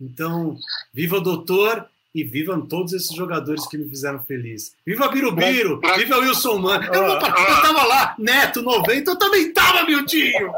Então, 0.01 0.57
viva 0.91 1.17
o 1.17 1.21
doutor 1.21 1.87
e 2.13 2.23
vivam 2.23 2.65
todos 2.67 2.93
esses 2.93 3.15
jogadores 3.15 3.67
que 3.67 3.77
me 3.77 3.89
fizeram 3.89 4.23
feliz. 4.23 4.75
Viva 4.85 5.09
Birubiru, 5.09 5.81
viva 5.97 6.17
Wilson 6.19 6.59
Mano. 6.59 6.85
Eu, 6.93 7.03
eu 7.03 7.19
tava 7.19 7.83
lá, 7.85 8.15
Neto 8.19 8.61
90, 8.61 9.11
eu 9.11 9.17
também 9.17 9.51
tava, 9.51 9.85
Miltinho. 9.85 10.53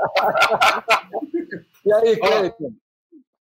e 1.85 1.93
aí, 1.93 2.17
Cleiton? 2.17 2.73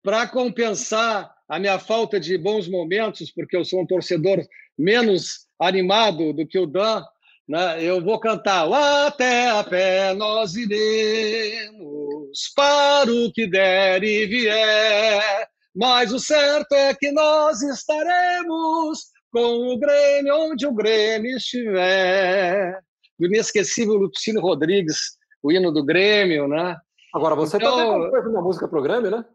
Para 0.01 0.27
compensar 0.27 1.31
a 1.47 1.59
minha 1.59 1.77
falta 1.77 2.19
de 2.19 2.37
bons 2.37 2.67
momentos, 2.67 3.29
porque 3.31 3.55
eu 3.55 3.63
sou 3.63 3.81
um 3.81 3.85
torcedor 3.85 4.39
menos 4.77 5.47
animado 5.59 6.33
do 6.33 6.47
que 6.47 6.57
o 6.57 6.65
Dan, 6.65 7.03
né, 7.47 7.83
eu 7.83 8.01
vou 8.01 8.19
cantar 8.19 8.71
Até 8.71 9.49
a 9.49 9.63
pé 9.63 10.13
nós 10.13 10.55
iremos, 10.55 12.53
para 12.55 13.11
o 13.11 13.31
que 13.31 13.47
der 13.47 14.03
e 14.03 14.25
vier 14.25 15.49
mas 15.75 16.11
o 16.11 16.19
certo 16.19 16.73
é 16.73 16.93
que 16.93 17.11
nós 17.11 17.61
estaremos 17.61 18.99
com 19.31 19.73
o 19.73 19.77
Grêmio 19.77 20.35
onde 20.35 20.65
o 20.65 20.73
Grêmio 20.73 21.37
estiver. 21.37 22.79
Do 23.17 23.27
inesquecível 23.27 23.95
Lucino 23.95 24.39
Rodrigues, 24.39 25.17
o 25.43 25.51
hino 25.51 25.71
do 25.71 25.83
Grêmio, 25.83 26.47
né? 26.47 26.77
Agora, 27.13 27.35
você 27.35 27.57
então, 27.57 27.75
também 27.75 28.01
compôs 28.01 28.27
uma 28.27 28.41
música 28.41 28.67
para 28.67 28.79
o 28.79 28.81
Grêmio, 28.81 29.11
né? 29.11 29.25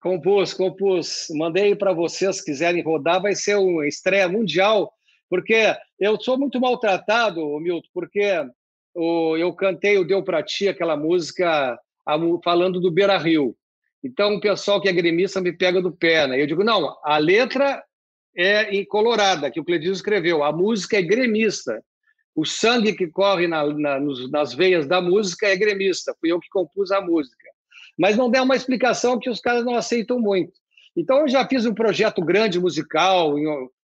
Compus, 0.00 0.54
compus. 0.54 1.26
Mandei 1.30 1.74
para 1.74 1.92
vocês, 1.92 2.36
se 2.36 2.44
quiserem 2.44 2.82
rodar, 2.82 3.20
vai 3.20 3.34
ser 3.34 3.56
uma 3.56 3.86
estreia 3.86 4.28
mundial, 4.28 4.92
porque 5.28 5.74
eu 5.98 6.20
sou 6.20 6.38
muito 6.38 6.60
maltratado, 6.60 7.58
Milton, 7.58 7.88
porque 7.92 8.46
eu 8.94 9.52
cantei 9.54 9.98
o 9.98 10.06
Deu 10.06 10.22
Pra 10.22 10.42
Ti, 10.42 10.68
aquela 10.68 10.96
música 10.96 11.78
falando 12.44 12.80
do 12.80 12.90
Beira 12.90 13.18
Rio. 13.18 13.56
Então, 14.06 14.36
o 14.36 14.40
pessoal 14.40 14.80
que 14.80 14.88
é 14.88 14.92
gremista 14.92 15.40
me 15.40 15.52
pega 15.52 15.82
do 15.82 15.90
pé. 15.90 16.28
Né? 16.28 16.40
Eu 16.40 16.46
digo, 16.46 16.62
não, 16.62 16.96
a 17.02 17.18
letra 17.18 17.82
é 18.36 18.74
em 18.74 18.84
colorada, 18.84 19.50
que 19.50 19.58
o 19.58 19.64
Cledinho 19.64 19.92
escreveu. 19.92 20.44
A 20.44 20.52
música 20.52 20.96
é 20.96 21.02
gremista. 21.02 21.82
O 22.34 22.44
sangue 22.44 22.92
que 22.92 23.08
corre 23.08 23.48
na, 23.48 23.66
na, 23.66 23.98
nas 24.30 24.54
veias 24.54 24.86
da 24.86 25.00
música 25.00 25.48
é 25.48 25.56
gremista. 25.56 26.14
Fui 26.20 26.30
eu 26.30 26.38
que 26.38 26.48
compus 26.48 26.92
a 26.92 27.00
música. 27.00 27.36
Mas 27.98 28.16
não 28.16 28.30
deu 28.30 28.44
uma 28.44 28.54
explicação 28.54 29.18
que 29.18 29.28
os 29.28 29.40
caras 29.40 29.64
não 29.64 29.74
aceitam 29.74 30.20
muito. 30.20 30.52
Então, 30.96 31.20
eu 31.20 31.28
já 31.28 31.46
fiz 31.46 31.66
um 31.66 31.74
projeto 31.74 32.24
grande 32.24 32.60
musical, 32.60 33.34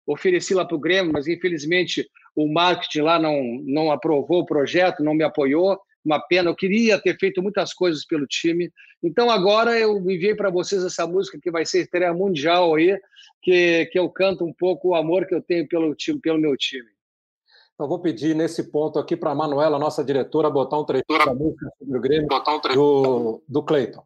ofereci 0.05 0.53
lá 0.53 0.65
para 0.65 0.77
o 0.77 0.81
Grêmio, 0.81 1.13
mas 1.13 1.29
infelizmente 1.29 2.09
o 2.35 2.53
marketing 2.53 3.03
lá 3.03 3.19
não, 3.19 3.41
não 3.65 3.93
aprovou 3.93 4.41
o 4.41 4.47
projeto, 4.47 5.05
não 5.05 5.15
me 5.15 5.23
apoiou 5.23 5.79
uma 6.09 6.21
pena. 6.21 6.51
Eu 6.51 6.57
queria 6.57 6.99
ter 7.01 7.17
feito 7.19 7.43
muitas 7.43 7.73
coisas 7.73 8.05
pelo 8.05 8.27
time. 8.27 8.71
Então 9.03 9.31
agora 9.31 9.79
eu 9.79 9.97
enviei 9.99 10.35
para 10.35 10.51
vocês 10.51 10.85
essa 10.85 11.07
música 11.07 11.39
que 11.41 11.51
vai 11.51 11.65
ser 11.65 11.83
estreia 11.83 12.13
mundial 12.13 12.75
aí, 12.75 12.99
que, 13.43 13.87
que 13.87 13.99
eu 13.99 14.09
canto 14.09 14.45
um 14.45 14.53
pouco 14.53 14.89
o 14.89 14.95
amor 14.95 15.27
que 15.27 15.35
eu 15.35 15.43
tenho 15.43 15.69
pelo 15.69 15.95
time, 15.95 16.21
pelo 16.21 16.39
meu 16.39 16.57
time. 16.57 16.89
Então 17.75 17.87
vou 17.87 18.01
pedir 18.01 18.35
nesse 18.35 18.73
ponto 18.73 18.99
aqui 18.99 19.17
para 19.17 19.31
a 19.31 19.35
Manuela, 19.37 19.79
nossa 19.79 20.03
diretora, 20.03 20.51
botar 20.51 20.81
um 20.81 20.85
trecho 20.85 21.05
da 21.25 21.33
música 21.33 21.71
sobre 21.79 21.99
o 21.99 22.01
Grêmio 22.01 22.27
um 22.27 22.75
do, 22.75 23.43
do 23.49 23.63
Cleiton. 23.63 24.03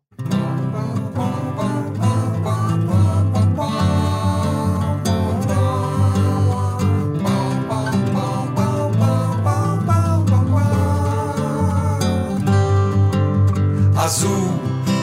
Azul, 14.13 14.53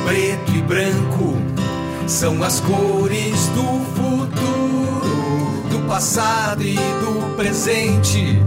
preto 0.05 0.51
e 0.51 0.61
branco 0.61 1.35
são 2.05 2.43
as 2.43 2.59
cores 2.59 3.47
do 3.55 3.83
futuro, 3.95 5.63
do 5.67 5.79
passado 5.87 6.61
e 6.61 6.75
do 6.75 7.35
presente. 7.35 8.39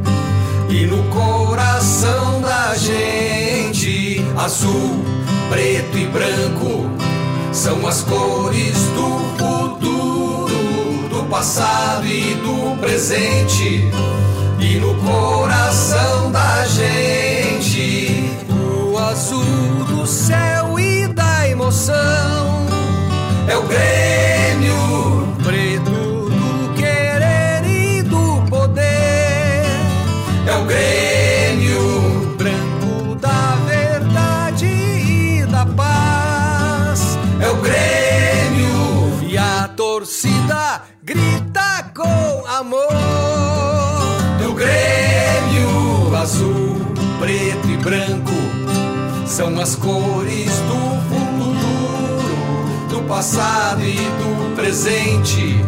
E 0.70 0.86
no 0.86 1.02
coração 1.10 2.40
da 2.40 2.76
gente, 2.76 4.24
azul, 4.36 5.04
preto 5.50 5.98
e 5.98 6.06
branco 6.06 6.88
são 7.52 7.84
as 7.84 8.02
cores 8.02 8.78
do 8.94 9.18
futuro, 9.36 11.08
do 11.08 11.24
passado 11.28 12.06
e 12.06 12.34
do 12.36 12.78
presente. 12.78 13.90
E 14.60 14.76
no 14.76 14.94
coração 14.94 16.30
da 16.30 16.64
gente, 16.66 17.31
as 49.62 49.76
cores 49.76 50.50
do 52.90 53.02
passado 53.02 53.84
e 53.84 53.94
do 53.94 54.56
presente 54.56 55.60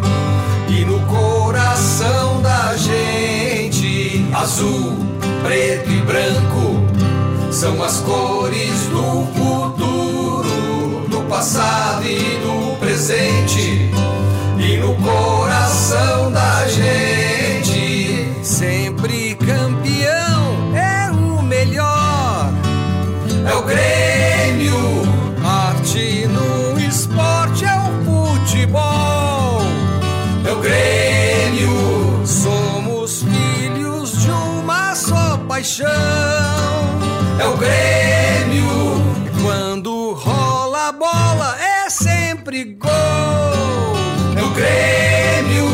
e 0.67 0.83
no 0.83 0.99
coração 1.05 2.41
da 2.41 2.75
gente. 2.75 4.25
Azul, 4.33 4.97
preto 5.41 5.89
e 5.89 6.01
branco 6.01 7.53
são 7.53 7.81
as 7.81 8.01
cores 8.01 8.87
do 8.87 9.25
futuro, 9.33 11.07
do 11.07 11.21
passado 11.29 12.03
e 12.03 12.19
do 12.19 12.77
presente 12.77 13.89
e 14.59 14.77
no 14.77 14.93
coração 14.95 16.33
da 16.33 16.67
gente. 16.67 17.44
Sempre 42.55 42.75
gol. 42.75 42.89
É 44.37 44.41
o 44.41 44.53
Grêmio. 44.53 45.65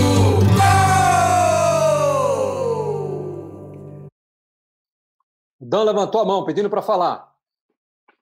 Gol! 4.00 4.08
Dan 5.60 5.84
levantou 5.84 6.22
a 6.22 6.26
mão 6.26 6.44
pedindo 6.44 6.70
para 6.70 6.82
falar. 6.82 7.32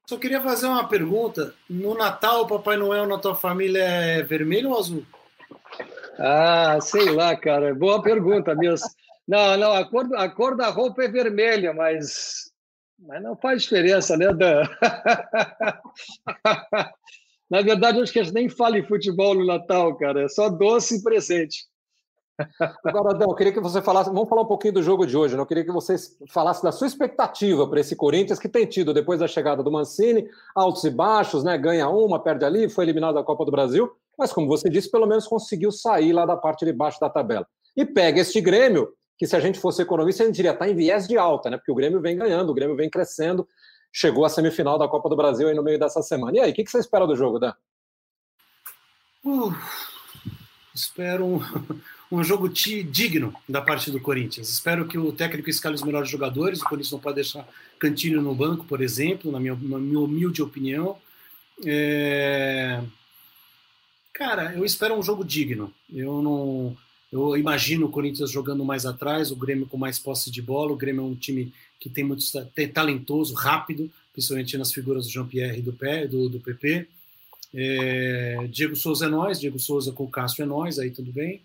Só 0.08 0.18
queria 0.18 0.42
fazer 0.42 0.68
uma 0.68 0.88
pergunta. 0.88 1.54
No 1.70 1.96
Natal, 1.96 2.42
o 2.42 2.48
Papai 2.48 2.76
Noel 2.76 3.08
na 3.08 3.18
tua 3.18 3.36
família 3.36 3.84
é 3.84 4.22
vermelho 4.24 4.72
ou 4.72 4.80
azul? 4.80 5.06
Ah, 6.18 6.80
sei 6.82 7.12
lá, 7.12 7.36
cara. 7.36 7.74
Boa 7.74 8.02
pergunta 8.02 8.54
mesmo. 8.56 8.90
Não, 9.28 9.58
não, 9.58 9.74
a 9.74 9.86
cor, 9.86 10.10
a 10.16 10.28
cor 10.28 10.58
da 10.58 10.70
roupa 10.70 11.04
é 11.04 11.08
vermelha, 11.08 11.72
mas, 11.72 12.52
mas 12.98 13.22
não 13.22 13.38
faz 13.38 13.62
diferença, 13.62 14.18
né, 14.18 14.34
Dan? 14.34 14.64
Na 17.50 17.62
verdade, 17.62 18.00
acho 18.00 18.14
que 18.14 18.20
a 18.20 18.24
gente 18.24 18.34
nem 18.34 18.48
fala 18.48 18.78
em 18.78 18.84
futebol 18.84 19.34
no 19.34 19.46
Natal, 19.46 19.96
cara. 19.98 20.24
É 20.24 20.28
só 20.28 20.50
doce 20.50 20.98
e 20.98 21.04
presente. 21.04 21.68
Agora, 22.86 23.16
Adão, 23.16 23.30
eu 23.30 23.36
queria 23.36 23.52
que 23.52 23.60
você 23.60 23.82
falasse. 23.82 24.10
Vamos 24.10 24.30
falar 24.30 24.44
um 24.44 24.48
pouquinho 24.48 24.76
do 24.76 24.84
jogo 24.84 25.06
de 25.06 25.18
hoje. 25.18 25.36
Né? 25.36 25.42
Eu 25.42 25.46
queria 25.46 25.66
que 25.66 25.72
você 25.72 25.96
falasse 26.30 26.64
da 26.64 26.72
sua 26.72 26.88
expectativa 26.88 27.68
para 27.68 27.80
esse 27.80 27.96
Corinthians, 27.96 28.40
que 28.40 28.48
tem 28.48 28.66
tido, 28.66 28.94
depois 28.94 29.20
da 29.20 29.28
chegada 29.28 29.64
do 29.64 29.72
Mancini, 29.72 30.28
altos 30.56 30.84
e 30.84 30.90
baixos, 30.90 31.44
né? 31.44 31.58
Ganha 31.58 31.90
uma, 31.90 32.22
perde 32.22 32.46
ali, 32.46 32.70
foi 32.70 32.86
eliminado 32.86 33.16
da 33.16 33.24
Copa 33.24 33.44
do 33.44 33.52
Brasil, 33.52 33.92
mas, 34.18 34.32
como 34.32 34.48
você 34.48 34.70
disse, 34.70 34.90
pelo 34.90 35.08
menos 35.08 35.28
conseguiu 35.28 35.72
sair 35.72 36.14
lá 36.14 36.26
da 36.26 36.38
parte 36.38 36.66
de 36.66 36.74
baixo 36.74 37.00
da 37.00 37.10
tabela. 37.10 37.48
E 37.76 37.86
pega 37.86 38.22
este 38.22 38.40
Grêmio, 38.42 38.90
que 39.18 39.28
se 39.28 39.36
a 39.36 39.40
gente 39.40 39.60
fosse 39.60 39.82
economista, 39.82 40.24
a 40.24 40.26
gente 40.26 40.36
diria 40.36 40.52
está 40.52 40.68
em 40.68 40.76
viés 40.76 41.08
de 41.08 41.18
alta, 41.18 41.50
né? 41.50 41.58
Porque 41.58 41.72
o 41.72 41.76
Grêmio 41.76 42.00
vem 42.00 42.18
ganhando, 42.18 42.50
o 42.50 42.54
Grêmio 42.54 42.76
vem 42.76 42.90
crescendo, 42.90 43.48
chegou 43.92 44.26
à 44.26 44.30
semifinal 44.30 44.78
da 44.78 44.88
Copa 44.88 45.10
do 45.10 45.16
Brasil 45.16 45.48
aí 45.48 45.56
no 45.56 45.64
meio 45.64 45.80
dessa 45.80 46.02
semana. 46.02 46.38
E 46.38 46.40
aí, 46.40 46.52
o 46.52 46.54
que 46.54 46.66
você 46.66 46.80
espera 46.80 47.08
do 47.08 47.16
jogo, 47.16 47.40
Dan? 47.40 47.54
Uh, 49.24 49.54
espero 50.74 51.26
um 51.26 51.40
um 52.12 52.24
jogo 52.24 52.50
digno 52.50 53.34
da 53.48 53.62
parte 53.62 53.92
do 53.92 54.00
Corinthians. 54.00 54.50
Espero 54.50 54.88
que 54.88 54.98
o 54.98 55.12
técnico 55.12 55.50
escale 55.50 55.76
os 55.76 55.84
melhores 55.84 56.10
jogadores. 56.10 56.62
O 56.62 56.66
Corinthians 56.66 56.92
não 56.92 57.00
pode 57.00 57.16
deixar 57.16 57.48
Cantinho 57.78 58.22
no 58.22 58.34
banco, 58.34 58.66
por 58.66 58.82
exemplo, 58.82 59.32
na 59.32 59.40
minha, 59.40 59.56
na 59.56 59.78
minha 59.78 60.00
humilde 60.00 60.42
opinião. 60.42 60.98
É... 61.64 62.82
Cara, 64.12 64.54
eu 64.56 64.66
espero 64.66 64.96
um 64.96 65.04
jogo 65.04 65.24
digno. 65.24 65.72
Eu 65.92 66.22
não. 66.22 66.78
Eu 67.12 67.38
imagino 67.38 67.88
o 67.88 67.92
Corinthians 67.92 68.30
jogando 68.30 68.64
mais 68.64 68.86
atrás, 68.86 69.32
o 69.32 69.36
Grêmio 69.36 69.66
com 69.66 69.78
mais 69.78 69.98
posse 69.98 70.30
de 70.30 70.42
bola. 70.42 70.72
O 70.72 70.78
Grêmio 70.78 71.02
é 71.02 71.06
um 71.06 71.16
time 71.16 71.54
que 71.80 71.90
tem 71.90 72.04
muito 72.04 72.24
talentoso, 72.74 73.34
rápido, 73.34 73.90
principalmente 74.12 74.58
nas 74.58 74.74
figuras 74.74 75.06
do 75.06 75.12
Jean-Pierre 75.12 75.60
e 75.60 75.62
do, 75.62 75.72
do, 76.10 76.30
do 76.30 76.40
PP. 76.40 76.88
É... 77.54 78.48
Diego 78.50 78.76
Souza 78.76 79.06
é 79.06 79.10
nós, 79.10 79.40
Diego 79.40 79.60
Souza 79.60 79.92
com 79.92 80.04
o 80.04 80.10
Cássio 80.10 80.44
é 80.44 80.46
nós, 80.46 80.78
aí 80.78 80.92
tudo 80.92 81.12
bem. 81.12 81.42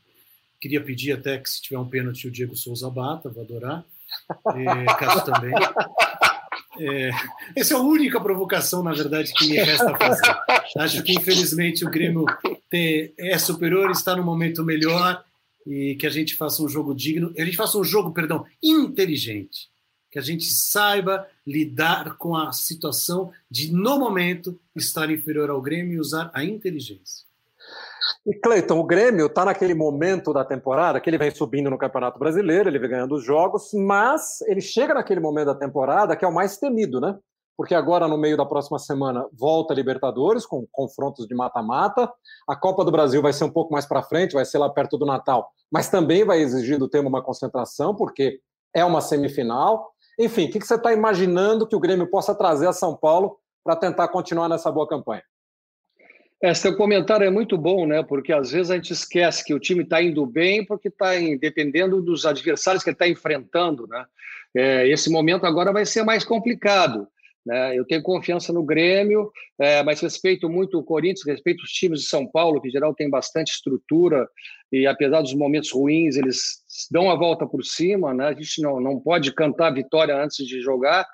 Queria 0.60 0.80
pedir 0.80 1.12
até 1.12 1.38
que, 1.38 1.48
se 1.48 1.62
tiver 1.62 1.78
um 1.78 1.86
pênalti, 1.86 2.26
o 2.26 2.30
Diego 2.30 2.56
Souza 2.56 2.88
bata, 2.90 3.28
vou 3.28 3.44
adorar. 3.44 3.84
É, 4.54 5.20
também. 5.24 5.54
É, 6.78 7.10
essa 7.54 7.74
é 7.74 7.76
a 7.76 7.80
única 7.80 8.20
provocação, 8.20 8.82
na 8.82 8.92
verdade, 8.92 9.32
que 9.32 9.48
me 9.48 9.56
resta 9.56 9.96
fazer. 9.96 10.36
Acho 10.78 11.02
que, 11.02 11.12
infelizmente, 11.12 11.84
o 11.84 11.90
Grêmio 11.90 12.24
é 12.72 13.38
superior, 13.38 13.90
está 13.90 14.16
no 14.16 14.24
momento 14.24 14.64
melhor 14.64 15.24
e 15.66 15.94
que 15.94 16.06
a 16.06 16.10
gente 16.10 16.34
faça 16.34 16.62
um 16.62 16.68
jogo 16.68 16.94
digno, 16.94 17.32
a 17.38 17.44
gente 17.44 17.56
faça 17.56 17.78
um 17.78 17.84
jogo, 17.84 18.12
perdão, 18.12 18.44
inteligente, 18.62 19.68
que 20.14 20.18
a 20.20 20.22
gente 20.22 20.44
saiba 20.44 21.26
lidar 21.44 22.16
com 22.16 22.36
a 22.36 22.52
situação 22.52 23.32
de, 23.50 23.72
no 23.72 23.98
momento, 23.98 24.56
estar 24.76 25.10
inferior 25.10 25.50
ao 25.50 25.60
Grêmio 25.60 25.94
e 25.94 25.98
usar 25.98 26.30
a 26.32 26.44
inteligência. 26.44 27.26
E 28.24 28.32
Cleiton, 28.32 28.78
o 28.78 28.84
Grêmio 28.84 29.26
está 29.26 29.44
naquele 29.44 29.74
momento 29.74 30.32
da 30.32 30.44
temporada 30.44 31.00
que 31.00 31.10
ele 31.10 31.18
vem 31.18 31.32
subindo 31.32 31.68
no 31.68 31.76
Campeonato 31.76 32.16
Brasileiro, 32.16 32.68
ele 32.68 32.78
vem 32.78 32.90
ganhando 32.90 33.16
os 33.16 33.24
jogos, 33.24 33.70
mas 33.74 34.40
ele 34.42 34.60
chega 34.60 34.94
naquele 34.94 35.18
momento 35.18 35.46
da 35.46 35.54
temporada 35.56 36.14
que 36.14 36.24
é 36.24 36.28
o 36.28 36.32
mais 36.32 36.58
temido, 36.58 37.00
né? 37.00 37.18
Porque 37.56 37.74
agora, 37.74 38.06
no 38.06 38.16
meio 38.16 38.36
da 38.36 38.46
próxima 38.46 38.78
semana, 38.78 39.26
volta 39.32 39.74
a 39.74 39.76
Libertadores 39.76 40.46
com 40.46 40.64
confrontos 40.70 41.26
de 41.26 41.34
mata-mata. 41.34 42.08
A 42.48 42.54
Copa 42.54 42.84
do 42.84 42.92
Brasil 42.92 43.20
vai 43.20 43.32
ser 43.32 43.42
um 43.42 43.50
pouco 43.50 43.72
mais 43.72 43.84
para 43.84 44.02
frente, 44.04 44.34
vai 44.34 44.44
ser 44.44 44.58
lá 44.58 44.70
perto 44.70 44.96
do 44.96 45.04
Natal, 45.04 45.50
mas 45.72 45.88
também 45.88 46.24
vai 46.24 46.38
exigir 46.38 46.78
do 46.78 46.88
tema 46.88 47.08
uma 47.08 47.22
concentração, 47.22 47.96
porque 47.96 48.40
é 48.74 48.84
uma 48.84 49.00
semifinal. 49.00 49.93
Enfim, 50.18 50.46
o 50.46 50.50
que 50.50 50.60
você 50.60 50.74
está 50.74 50.92
imaginando 50.92 51.66
que 51.66 51.76
o 51.76 51.80
Grêmio 51.80 52.06
possa 52.06 52.34
trazer 52.34 52.68
a 52.68 52.72
São 52.72 52.96
Paulo 52.96 53.38
para 53.62 53.76
tentar 53.76 54.08
continuar 54.08 54.48
nessa 54.48 54.70
boa 54.70 54.86
campanha? 54.86 55.22
Esse 56.42 56.62
seu 56.62 56.76
comentário 56.76 57.26
é 57.26 57.30
muito 57.30 57.56
bom, 57.56 57.86
né? 57.86 58.02
Porque 58.02 58.32
às 58.32 58.50
vezes 58.52 58.70
a 58.70 58.74
gente 58.74 58.92
esquece 58.92 59.42
que 59.42 59.54
o 59.54 59.58
time 59.58 59.82
está 59.82 60.02
indo 60.02 60.26
bem 60.26 60.64
porque 60.64 60.88
está 60.88 61.12
dependendo 61.40 62.02
dos 62.02 62.26
adversários 62.26 62.84
que 62.84 62.90
está 62.90 63.08
enfrentando, 63.08 63.86
né? 63.86 64.04
É, 64.54 64.88
esse 64.88 65.10
momento 65.10 65.46
agora 65.46 65.72
vai 65.72 65.86
ser 65.86 66.04
mais 66.04 66.24
complicado. 66.24 67.08
Né? 67.44 67.78
Eu 67.78 67.84
tenho 67.84 68.02
confiança 68.02 68.52
no 68.52 68.62
Grêmio, 68.62 69.30
é, 69.58 69.82
mas 69.82 70.00
respeito 70.00 70.48
muito 70.48 70.78
o 70.78 70.84
Corinthians, 70.84 71.26
respeito 71.26 71.62
os 71.62 71.70
times 71.70 72.00
de 72.00 72.06
São 72.06 72.26
Paulo, 72.26 72.60
que 72.60 72.68
em 72.68 72.70
geral 72.70 72.94
tem 72.94 73.10
bastante 73.10 73.52
estrutura 73.52 74.26
e 74.72 74.86
apesar 74.86 75.20
dos 75.20 75.34
momentos 75.34 75.70
ruins, 75.70 76.16
eles 76.16 76.64
dão 76.90 77.10
a 77.10 77.14
volta 77.14 77.46
por 77.46 77.62
cima, 77.62 78.14
né? 78.14 78.28
A 78.28 78.34
gente 78.34 78.60
não, 78.62 78.80
não 78.80 78.98
pode 78.98 79.32
cantar 79.32 79.74
vitória 79.74 80.16
antes 80.16 80.44
de 80.46 80.60
jogar. 80.60 81.06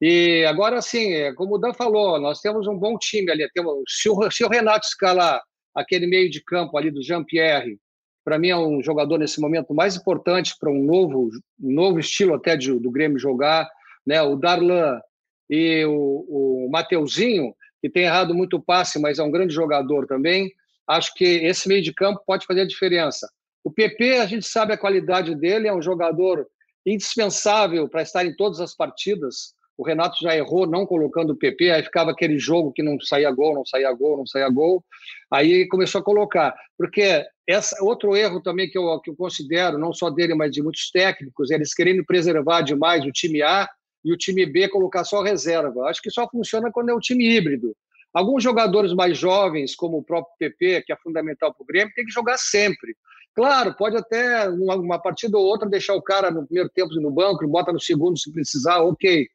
E 0.00 0.44
agora, 0.44 0.82
sim, 0.82 1.12
é, 1.12 1.32
como 1.34 1.54
o 1.54 1.58
Dan 1.58 1.72
falou, 1.72 2.20
nós 2.20 2.40
temos 2.40 2.66
um 2.66 2.78
bom 2.78 2.98
time 2.98 3.30
ali. 3.30 3.48
Temos, 3.52 3.82
se, 3.88 4.08
o, 4.08 4.30
se 4.30 4.44
o 4.44 4.48
Renato 4.48 4.86
escalar 4.86 5.42
aquele 5.74 6.06
meio 6.06 6.30
de 6.30 6.42
campo 6.44 6.76
ali 6.76 6.90
do 6.90 7.02
Jean-Pierre, 7.02 7.78
para 8.24 8.38
mim 8.38 8.48
é 8.48 8.56
um 8.56 8.82
jogador 8.82 9.18
nesse 9.18 9.40
momento 9.40 9.74
mais 9.74 9.96
importante 9.96 10.54
para 10.58 10.70
um 10.70 10.82
novo, 10.82 11.30
novo 11.58 11.98
estilo 11.98 12.34
até 12.34 12.56
de, 12.56 12.78
do 12.78 12.90
Grêmio 12.90 13.18
jogar. 13.18 13.68
Né? 14.06 14.20
O 14.22 14.36
Darlan 14.36 15.00
e 15.48 15.84
o, 15.84 16.66
o 16.66 16.68
Mateuzinho, 16.70 17.54
que 17.80 17.90
tem 17.90 18.04
errado 18.04 18.34
muito 18.34 18.60
passe, 18.60 18.98
mas 18.98 19.18
é 19.18 19.22
um 19.22 19.30
grande 19.30 19.54
jogador 19.54 20.06
também. 20.06 20.52
Acho 20.86 21.14
que 21.14 21.24
esse 21.24 21.68
meio 21.68 21.82
de 21.82 21.92
campo 21.92 22.22
pode 22.26 22.46
fazer 22.46 22.62
a 22.62 22.66
diferença. 22.66 23.28
O 23.62 23.70
PP, 23.70 24.18
a 24.18 24.26
gente 24.26 24.46
sabe 24.46 24.72
a 24.72 24.78
qualidade 24.78 25.34
dele, 25.34 25.68
é 25.68 25.74
um 25.74 25.82
jogador 25.82 26.46
indispensável 26.86 27.88
para 27.88 28.02
estar 28.02 28.24
em 28.24 28.34
todas 28.36 28.60
as 28.60 28.74
partidas. 28.74 29.54
O 29.76 29.84
Renato 29.84 30.16
já 30.20 30.36
errou 30.36 30.66
não 30.66 30.86
colocando 30.86 31.30
o 31.30 31.36
PP, 31.36 31.70
aí 31.70 31.82
ficava 31.82 32.10
aquele 32.10 32.38
jogo 32.38 32.72
que 32.72 32.82
não 32.82 33.00
saía 33.00 33.30
gol, 33.30 33.54
não 33.54 33.66
saía 33.66 33.92
gol, 33.92 34.18
não 34.18 34.26
saía 34.26 34.48
gol. 34.48 34.84
Aí 35.30 35.66
começou 35.68 36.00
a 36.00 36.04
colocar. 36.04 36.54
Porque 36.78 37.24
essa, 37.46 37.82
outro 37.82 38.14
erro 38.14 38.40
também 38.40 38.70
que 38.70 38.78
eu, 38.78 39.00
que 39.00 39.10
eu 39.10 39.16
considero, 39.16 39.78
não 39.78 39.92
só 39.92 40.10
dele, 40.10 40.34
mas 40.34 40.52
de 40.52 40.62
muitos 40.62 40.90
técnicos, 40.90 41.50
eles 41.50 41.74
querendo 41.74 42.04
preservar 42.04 42.62
demais 42.62 43.04
o 43.04 43.10
time 43.10 43.42
A 43.42 43.68
e 44.04 44.12
o 44.12 44.16
time 44.16 44.44
B 44.44 44.68
colocar 44.68 45.04
só 45.04 45.22
reserva. 45.22 45.84
Acho 45.86 46.02
que 46.02 46.10
só 46.10 46.28
funciona 46.28 46.70
quando 46.70 46.90
é 46.90 46.94
um 46.94 47.00
time 47.00 47.26
híbrido. 47.26 47.74
Alguns 48.12 48.44
jogadores 48.44 48.92
mais 48.92 49.18
jovens, 49.18 49.74
como 49.74 49.98
o 49.98 50.04
próprio 50.04 50.34
PP, 50.38 50.82
que 50.82 50.92
é 50.92 50.96
fundamental 50.96 51.52
para 51.52 51.62
o 51.62 51.66
Grêmio, 51.66 51.92
tem 51.94 52.04
que 52.04 52.12
jogar 52.12 52.38
sempre. 52.38 52.94
Claro, 53.34 53.74
pode 53.74 53.96
até 53.96 54.48
uma, 54.48 54.76
uma 54.76 54.98
partida 54.98 55.36
ou 55.36 55.44
outra 55.44 55.68
deixar 55.68 55.94
o 55.94 56.02
cara 56.02 56.30
no 56.30 56.46
primeiro 56.46 56.68
tempo 56.68 56.94
no 56.94 57.10
banco, 57.10 57.46
bota 57.48 57.72
no 57.72 57.80
segundo 57.80 58.16
se 58.16 58.32
precisar, 58.32 58.78
ok. 58.80 59.26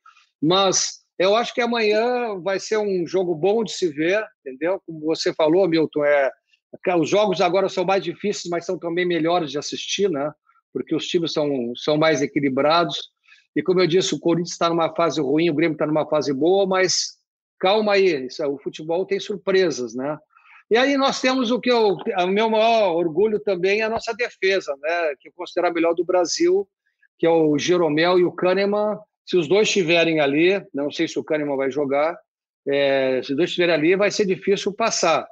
Mas 0.42 1.00
eu 1.18 1.36
acho 1.36 1.54
que 1.54 1.60
amanhã 1.60 2.40
vai 2.40 2.58
ser 2.58 2.78
um 2.78 3.06
jogo 3.06 3.36
bom 3.36 3.62
de 3.66 3.74
se 3.74 3.90
ver, 3.90 4.26
entendeu? 4.40 4.82
Como 4.86 5.02
você 5.02 5.34
falou, 5.34 5.68
Milton, 5.68 6.06
é, 6.06 6.32
os 6.98 7.10
jogos 7.10 7.42
agora 7.42 7.68
são 7.68 7.84
mais 7.84 8.02
difíceis, 8.02 8.50
mas 8.50 8.66
são 8.66 8.80
também 8.80 9.06
melhores 9.06 9.52
de 9.52 9.58
assistir, 9.58 10.10
né? 10.10 10.32
Porque 10.72 10.96
os 10.96 11.06
times 11.06 11.34
são, 11.34 11.74
são 11.76 11.98
mais 11.98 12.22
equilibrados. 12.22 13.12
E 13.60 13.62
como 13.62 13.82
eu 13.82 13.88
disse, 13.88 14.16
o 14.16 14.20
Corinthians 14.20 14.52
está 14.52 14.70
numa 14.70 14.96
fase 14.96 15.20
ruim, 15.20 15.50
o 15.50 15.54
Grêmio 15.54 15.74
está 15.74 15.86
numa 15.86 16.08
fase 16.08 16.34
boa, 16.34 16.66
mas 16.66 17.18
calma 17.60 17.92
aí, 17.92 18.28
isso, 18.28 18.42
o 18.48 18.58
futebol 18.58 19.06
tem 19.06 19.20
surpresas, 19.20 19.94
né? 19.94 20.18
E 20.72 20.78
aí 20.78 20.96
nós 20.96 21.20
temos 21.20 21.52
o 21.52 21.60
que 21.60 21.70
eu, 21.70 21.98
o 21.98 22.28
meu 22.28 22.50
maior 22.50 22.96
orgulho 22.96 23.38
também 23.38 23.82
é 23.82 23.84
a 23.84 23.90
nossa 23.90 24.14
defesa, 24.14 24.74
né? 24.82 25.14
Que 25.20 25.28
eu 25.28 25.34
considero 25.36 25.68
a 25.68 25.74
melhor 25.74 25.94
do 25.94 26.06
Brasil, 26.06 26.66
que 27.18 27.28
é 27.28 27.30
o 27.30 27.58
Jeromel 27.60 28.18
e 28.18 28.24
o 28.24 28.32
Kahneman. 28.32 28.98
Se 29.26 29.36
os 29.36 29.46
dois 29.46 29.68
estiverem 29.68 30.22
ali, 30.22 30.66
não 30.74 30.90
sei 30.90 31.06
se 31.06 31.20
o 31.20 31.24
Kahneman 31.24 31.58
vai 31.58 31.70
jogar, 31.70 32.18
é, 32.66 33.20
se 33.22 33.32
os 33.32 33.36
dois 33.36 33.50
estiverem 33.50 33.76
ali, 33.76 33.96
vai 33.98 34.10
ser 34.10 34.26
difícil 34.26 34.72
passar. 34.72 35.28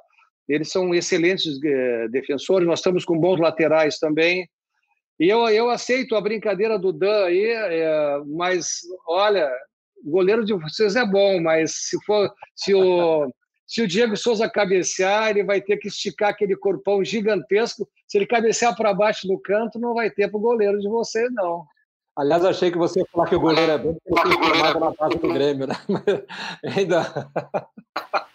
Eles 0.46 0.70
são 0.70 0.94
excelentes 0.94 1.58
é, 1.64 2.08
defensores, 2.08 2.68
nós 2.68 2.80
estamos 2.80 3.06
com 3.06 3.18
bons 3.18 3.40
laterais 3.40 3.98
também. 3.98 4.46
E 5.18 5.28
eu, 5.28 5.48
eu 5.48 5.68
aceito 5.68 6.14
a 6.14 6.20
brincadeira 6.20 6.78
do 6.78 6.92
Dan 6.92 7.24
aí, 7.24 7.44
é, 7.44 8.20
mas 8.26 8.80
olha, 9.06 9.50
o 10.04 10.10
goleiro 10.10 10.44
de 10.44 10.54
vocês 10.54 10.94
é 10.94 11.04
bom, 11.04 11.40
mas 11.40 11.72
se 11.88 11.98
for 12.04 12.32
se 12.54 12.74
o 12.74 13.28
se 13.68 13.82
o 13.82 13.86
Diego 13.86 14.16
Souza 14.16 14.48
cabecear, 14.48 15.28
ele 15.28 15.44
vai 15.44 15.60
ter 15.60 15.76
que 15.76 15.88
esticar 15.88 16.30
aquele 16.30 16.56
corpão 16.56 17.04
gigantesco. 17.04 17.86
Se 18.06 18.16
ele 18.16 18.26
cabecear 18.26 18.74
para 18.74 18.94
baixo 18.94 19.28
no 19.28 19.38
canto, 19.38 19.78
não 19.78 19.92
vai 19.92 20.10
ter 20.10 20.26
para 20.28 20.38
o 20.38 20.40
goleiro 20.40 20.80
de 20.80 20.88
vocês, 20.88 21.28
não. 21.34 21.66
Aliás, 22.16 22.42
achei 22.46 22.70
que 22.70 22.78
você 22.78 23.00
ia 23.00 23.06
falar 23.12 23.28
que 23.28 23.36
o 23.36 23.40
goleiro 23.40 23.70
é 23.70 23.78
bom 23.78 23.94
porque 24.08 24.26
ele 24.26 24.38
tem 24.38 24.80
na 24.80 24.90
base 24.90 25.18
do 25.18 25.32
Grêmio, 25.34 25.66
né? 25.66 25.74
Ainda. 26.64 27.30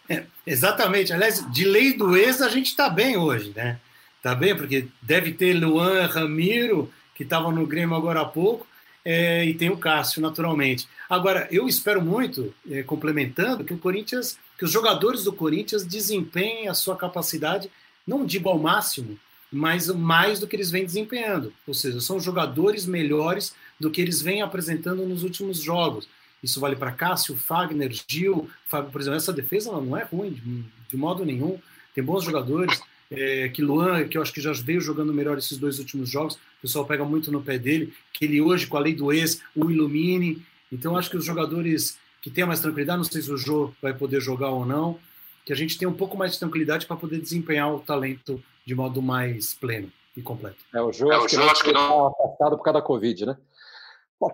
É, 0.08 0.24
exatamente. 0.46 1.12
Aliás, 1.12 1.52
de 1.52 1.66
lei 1.66 1.98
do 1.98 2.16
ex, 2.16 2.40
a 2.40 2.48
gente 2.48 2.68
está 2.68 2.88
bem 2.88 3.18
hoje, 3.18 3.52
né? 3.56 3.80
Está 4.24 4.34
bem, 4.34 4.56
porque 4.56 4.88
deve 5.02 5.34
ter 5.34 5.52
Luan, 5.54 6.06
Ramiro, 6.06 6.90
que 7.14 7.24
estavam 7.24 7.52
no 7.52 7.68
Grêmio 7.68 7.94
agora 7.94 8.22
há 8.22 8.26
pouco, 8.26 8.66
é, 9.04 9.44
e 9.44 9.54
tem 9.54 9.70
o 9.70 9.76
Cássio, 9.76 10.22
naturalmente. 10.22 10.88
Agora, 11.10 11.46
eu 11.52 11.68
espero 11.68 12.02
muito, 12.02 12.56
é, 12.72 12.84
complementando, 12.84 13.66
que 13.66 13.74
o 13.74 13.78
Corinthians 13.78 14.40
que 14.58 14.64
os 14.64 14.72
jogadores 14.72 15.26
do 15.26 15.34
Corinthians 15.34 15.86
desempenhem 15.86 16.70
a 16.70 16.74
sua 16.74 16.96
capacidade, 16.96 17.70
não 18.08 18.26
digo 18.26 18.48
ao 18.48 18.58
máximo, 18.58 19.20
mas 19.52 19.90
mais 19.90 20.40
do 20.40 20.48
que 20.48 20.56
eles 20.56 20.72
vêm 20.72 20.86
desempenhando. 20.86 21.52
Ou 21.68 21.74
seja, 21.74 22.00
são 22.00 22.18
jogadores 22.18 22.86
melhores 22.86 23.54
do 23.78 23.92
que 23.92 24.00
eles 24.00 24.22
vêm 24.22 24.42
apresentando 24.42 25.06
nos 25.06 25.24
últimos 25.24 25.62
jogos. 25.62 26.08
Isso 26.42 26.62
vale 26.62 26.78
para 26.78 26.94
Cássio, 26.94 27.36
Fagner, 27.36 27.92
Gil, 28.08 28.50
Fábio, 28.70 28.90
por 28.90 29.02
exemplo, 29.02 29.18
essa 29.18 29.34
defesa 29.34 29.70
não 29.70 29.98
é 29.98 30.04
ruim 30.04 30.30
de, 30.30 30.64
de 30.92 30.96
modo 30.96 31.26
nenhum. 31.26 31.60
Tem 31.94 32.02
bons 32.02 32.24
jogadores. 32.24 32.80
É, 33.16 33.48
que 33.50 33.62
Luan, 33.62 34.08
que 34.08 34.18
eu 34.18 34.22
acho 34.22 34.34
que 34.34 34.42
já 34.42 34.52
veio 34.54 34.82
jogando 34.82 35.14
melhor 35.14 35.38
esses 35.38 35.58
dois 35.58 35.78
últimos 35.78 36.10
jogos, 36.10 36.34
o 36.34 36.62
pessoal 36.64 36.86
pega 36.86 37.06
muito 37.06 37.32
no 37.32 37.44
pé 37.44 37.60
dele, 37.60 37.94
que 38.12 38.26
ele 38.26 38.42
hoje, 38.42 38.66
com 38.66 38.76
a 38.76 38.80
lei 38.80 38.96
do 38.96 39.14
ex, 39.14 39.42
o 39.56 39.70
ilumine. 39.70 40.44
Então, 40.72 40.98
acho 40.98 41.12
que 41.12 41.18
os 41.18 41.24
jogadores 41.24 41.98
que 42.22 42.32
tenha 42.32 42.48
mais 42.48 42.60
tranquilidade, 42.60 42.98
não 42.98 43.04
sei 43.04 43.22
se 43.22 43.32
o 43.32 43.38
Jô 43.38 43.72
vai 43.82 43.94
poder 43.94 44.20
jogar 44.20 44.50
ou 44.50 44.66
não, 44.66 44.98
que 45.46 45.54
a 45.54 45.56
gente 45.56 45.78
tenha 45.78 45.90
um 45.90 45.94
pouco 45.94 46.18
mais 46.18 46.32
de 46.32 46.40
tranquilidade 46.40 46.88
para 46.88 46.96
poder 46.96 47.20
desempenhar 47.20 47.72
o 47.72 47.82
talento 47.82 48.42
de 48.66 48.74
modo 48.74 49.02
mais 49.02 49.54
pleno 49.54 49.92
e 50.16 50.22
completo. 50.22 50.58
É, 50.74 50.82
o 50.82 50.92
Jô, 50.92 51.12
é, 51.12 51.16
acho, 51.16 51.26
o 51.26 51.30
Jô 51.30 51.44
acho 51.44 51.64
que 51.64 51.72
não 51.72 52.08
está 52.08 52.24
afastado 52.24 52.58
por 52.58 52.64
causa 52.64 52.80
da 52.80 52.86
Covid, 52.86 53.26
né? 53.28 53.38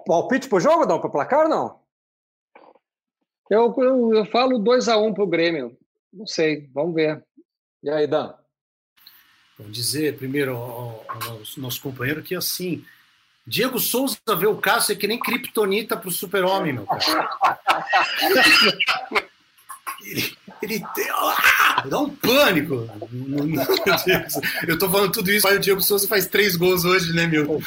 Palpite 0.06 0.48
para 0.48 0.58
o 0.58 0.60
jogo, 0.60 0.86
não? 0.86 1.02
Para 1.02 1.10
placar 1.10 1.44
ou 1.44 1.50
não? 1.50 1.80
Eu, 3.50 3.74
eu, 3.78 4.14
eu 4.14 4.26
falo 4.26 4.60
2x1 4.60 5.08
um 5.10 5.14
para 5.14 5.24
o 5.24 5.28
Grêmio. 5.28 5.76
Não 6.14 6.28
sei, 6.28 6.70
vamos 6.74 6.94
ver. 6.94 7.26
E 7.82 7.90
aí, 7.90 8.06
Dan? 8.06 8.36
Vou 9.60 9.70
dizer 9.70 10.16
primeiro 10.16 10.56
ao, 10.56 11.06
ao 11.08 11.42
nosso 11.58 11.82
companheiro 11.82 12.24
que 12.24 12.34
assim, 12.34 12.84
Diego 13.46 13.78
Souza 13.78 14.18
vê 14.38 14.48
o 14.48 14.56
Cássio 14.56 14.94
é 14.94 14.96
que 14.96 15.08
nem 15.08 15.20
Kryptonita 15.20 15.98
pro 15.98 16.10
super-homem, 16.10 16.74
meu 16.74 16.86
cara. 16.86 17.02
ele, 20.06 20.38
ele 20.62 20.84
tem, 20.96 21.10
ah, 21.10 21.84
dá 21.86 22.00
um 22.00 22.10
pânico. 22.10 22.90
Eu 24.68 24.80
tô 24.80 24.90
falando 24.90 25.12
tudo 25.12 25.32
isso, 25.32 25.46
mas 25.46 25.58
o 25.58 25.60
Diego 25.60 25.82
Souza 25.82 26.08
faz 26.08 26.28
três 26.28 26.56
gols 26.56 26.86
hoje, 26.86 27.12
né, 27.14 27.28
Milton? 27.28 27.60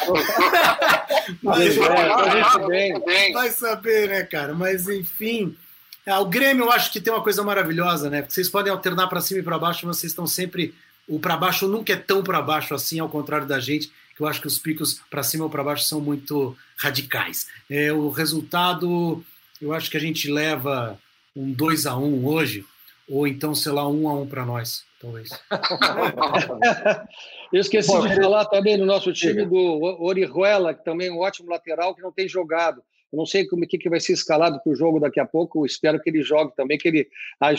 Mas, 1.42 1.76
é, 1.76 3.33
vai 3.33 3.50
saber, 3.50 4.09
né, 4.09 4.22
cara? 4.24 4.55
Mas 4.55 4.88
enfim. 4.88 5.57
É, 6.05 6.16
o 6.16 6.26
Grêmio 6.26 6.64
eu 6.64 6.72
acho 6.72 6.90
que 6.90 7.00
tem 7.00 7.12
uma 7.12 7.22
coisa 7.22 7.44
maravilhosa, 7.44 8.11
né? 8.11 8.24
Vocês 8.28 8.48
podem 8.48 8.72
alternar 8.72 9.07
para 9.07 9.20
cima 9.20 9.40
e 9.40 9.42
para 9.42 9.59
baixo, 9.59 9.87
mas 9.87 9.98
vocês 9.98 10.11
estão 10.11 10.26
sempre. 10.26 10.74
O 11.12 11.20
para 11.20 11.37
baixo 11.37 11.68
nunca 11.68 11.92
é 11.92 11.96
tão 11.96 12.22
para 12.22 12.40
baixo 12.40 12.75
assim, 12.75 12.98
ao 12.98 13.07
contrário 13.07 13.46
da 13.46 13.61
gente 13.61 13.92
que 14.16 14.22
eu 14.22 14.27
acho 14.27 14.40
que 14.40 14.46
os 14.46 14.59
picos 14.59 14.98
para 15.11 15.22
cima 15.22 15.44
ou 15.44 15.51
para 15.51 15.62
baixo 15.62 15.85
são 15.85 16.01
muito 16.01 16.57
radicais. 16.75 17.48
É, 17.68 17.92
o 17.92 18.09
resultado, 18.09 19.22
eu 19.61 19.75
acho 19.75 19.90
que 19.90 19.98
a 19.98 20.01
gente 20.01 20.31
leva 20.31 20.98
um 21.37 21.53
2 21.53 21.85
a 21.85 21.98
1 21.98 22.27
hoje, 22.27 22.64
ou 23.07 23.27
então, 23.27 23.55
sei 23.55 23.72
lá, 23.72 23.87
1 23.87 24.09
a 24.09 24.14
1 24.22 24.27
para 24.27 24.46
nós, 24.46 24.87
talvez. 24.98 25.29
eu 27.53 27.61
esqueci 27.61 27.92
Pô, 27.92 28.09
de 28.09 28.16
falar 28.16 28.46
também 28.46 28.79
no 28.79 28.87
nosso 28.87 29.12
time 29.12 29.44
do 29.44 29.83
Orihuela, 30.03 30.72
que 30.72 30.83
também 30.83 31.09
é 31.09 31.12
um 31.12 31.18
ótimo 31.18 31.51
lateral, 31.51 31.94
que 31.94 32.01
não 32.01 32.11
tem 32.11 32.27
jogado. 32.27 32.83
Eu 33.12 33.18
não 33.18 33.27
sei 33.27 33.46
como 33.46 33.66
que, 33.66 33.77
que 33.77 33.90
vai 33.90 34.01
ser 34.01 34.14
escalado 34.14 34.59
para 34.62 34.72
o 34.72 34.75
jogo 34.75 34.98
daqui 34.98 35.20
a 35.20 35.27
pouco. 35.27 35.61
Eu 35.61 35.66
espero 35.66 36.01
que 36.01 36.09
ele 36.09 36.22
jogue 36.22 36.55
também, 36.57 36.79
que 36.79 36.88
ele 36.88 37.09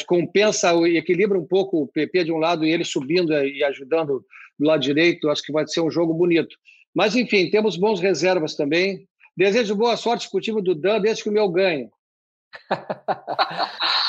compensa 0.07 0.73
e 0.87 0.97
equilibra 0.97 1.37
um 1.37 1.45
pouco 1.45 1.83
o 1.83 1.87
PP 1.87 2.23
de 2.25 2.31
um 2.31 2.37
lado 2.37 2.65
e 2.65 2.71
ele 2.71 2.83
subindo 2.83 3.31
e 3.31 3.63
ajudando 3.63 4.25
do 4.57 4.65
lado 4.65 4.81
direito. 4.81 5.29
Acho 5.29 5.43
que 5.43 5.51
vai 5.51 5.67
ser 5.67 5.81
um 5.81 5.91
jogo 5.91 6.13
bonito. 6.13 6.57
Mas, 6.93 7.15
enfim, 7.15 7.49
temos 7.49 7.77
bons 7.77 7.99
reservas 7.99 8.55
também. 8.55 9.07
Desejo 9.37 9.75
boa 9.75 9.95
sorte 9.95 10.29
para 10.29 10.37
o 10.37 10.41
time 10.41 10.61
do 10.61 10.73
Dan, 10.73 10.99
desde 10.99 11.23
que 11.23 11.29
o 11.29 11.33
meu 11.33 11.49
ganhe. 11.49 11.89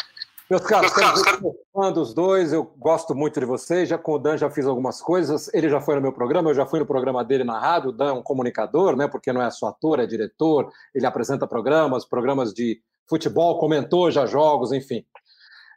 Meus 0.51 0.61
caros, 0.63 0.93
Meus 1.41 1.57
fã 1.73 1.91
dos 1.91 2.13
dois, 2.13 2.53
eu 2.53 2.65
gosto 2.77 3.15
muito 3.15 3.41
de 3.41 3.47
vocês. 3.47 3.89
Já 3.89 3.97
com 3.97 4.13
o 4.13 4.19
Dan 4.19 4.37
já 4.37 4.51
fiz 4.51 4.67
algumas 4.67 5.01
coisas. 5.01 5.53
Ele 5.55 5.71
já 5.71 5.81
foi 5.81 5.95
no 5.95 6.03
meu 6.03 6.13
programa, 6.13 6.51
eu 6.51 6.55
já 6.55 6.67
fui 6.67 6.79
no 6.79 6.87
programa 6.87 7.25
dele 7.25 7.45
na 7.45 7.59
rádio. 7.59 7.89
O 7.89 7.93
Dan 7.93 8.11
é 8.11 8.13
um 8.13 8.23
comunicador, 8.23 8.95
né? 8.95 9.09
Porque 9.09 9.33
não 9.33 9.41
é 9.41 9.51
só 9.51 9.69
ator, 9.69 10.01
é 10.01 10.07
diretor. 10.07 10.71
Ele 10.95 11.07
apresenta 11.07 11.47
programas, 11.47 12.05
programas 12.05 12.53
de 12.53 12.79
futebol, 13.09 13.59
comentou 13.59 14.11
já 14.11 14.27
jogos, 14.27 14.71
enfim. 14.71 15.05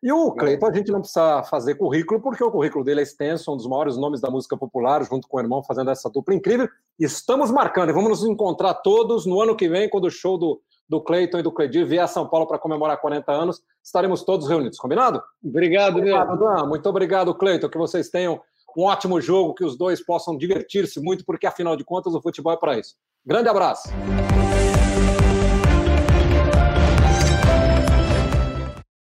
E 0.04 0.12
o 0.12 0.32
Cleiton, 0.32 0.68
a 0.68 0.74
gente 0.74 0.92
não 0.92 1.00
precisa 1.00 1.44
fazer 1.44 1.76
currículo, 1.76 2.22
porque 2.22 2.44
o 2.44 2.52
currículo 2.52 2.84
dele 2.84 3.00
é 3.00 3.04
extenso, 3.04 3.52
um 3.52 3.58
dos 3.58 3.68
maiores 3.68 3.98
nomes 3.98 4.22
da 4.22 4.30
música 4.30 4.56
popular, 4.56 5.04
junto 5.04 5.28
com 5.28 5.38
o 5.38 5.40
irmão, 5.40 5.64
fazendo 5.64 5.90
essa 5.90 6.10
dupla 6.10 6.36
incrível. 6.36 6.70
Estamos 7.00 7.50
marcando 7.50 7.90
e 7.90 7.94
vamos 7.94 8.10
nos 8.10 8.24
encontrar 8.24 8.76
todos 8.76 9.26
no 9.26 9.42
ano 9.42 9.56
que 9.56 9.68
vem, 9.68 9.90
quando 9.90 10.06
o 10.06 10.12
show 10.12 10.38
do 10.38 10.62
do 10.90 11.02
Cleiton 11.02 11.40
e 11.40 11.44
do 11.44 11.52
Cledir 11.52 11.86
vier 11.86 12.04
a 12.04 12.08
São 12.08 12.28
Paulo 12.28 12.48
para 12.48 12.60
comemorar 12.60 13.00
40 13.00 13.32
anos, 13.32 13.62
estaremos 13.84 14.24
todos 14.24 14.48
reunidos, 14.48 14.78
combinado? 14.78 15.22
Obrigado, 15.44 15.98
obrigado 15.98 16.40
Dan. 16.40 16.66
Muito 16.66 16.88
obrigado, 16.88 17.36
Cleiton, 17.36 17.70
que 17.70 17.78
vocês 17.78 18.10
tenham 18.10 18.40
um 18.78 18.84
ótimo 18.84 19.20
jogo, 19.20 19.56
que 19.56 19.64
os 19.64 19.78
dois 19.78 20.06
possam 20.06 20.38
divertir-se 20.38 21.02
muito, 21.02 21.26
porque 21.26 21.48
afinal 21.48 21.76
de 21.76 21.84
contas 21.84 22.14
o 22.14 22.22
futebol 22.22 22.54
é 22.54 22.58
para 22.58 22.78
isso. 22.78 22.96
Grande 23.26 23.50
abraço. 23.50 23.90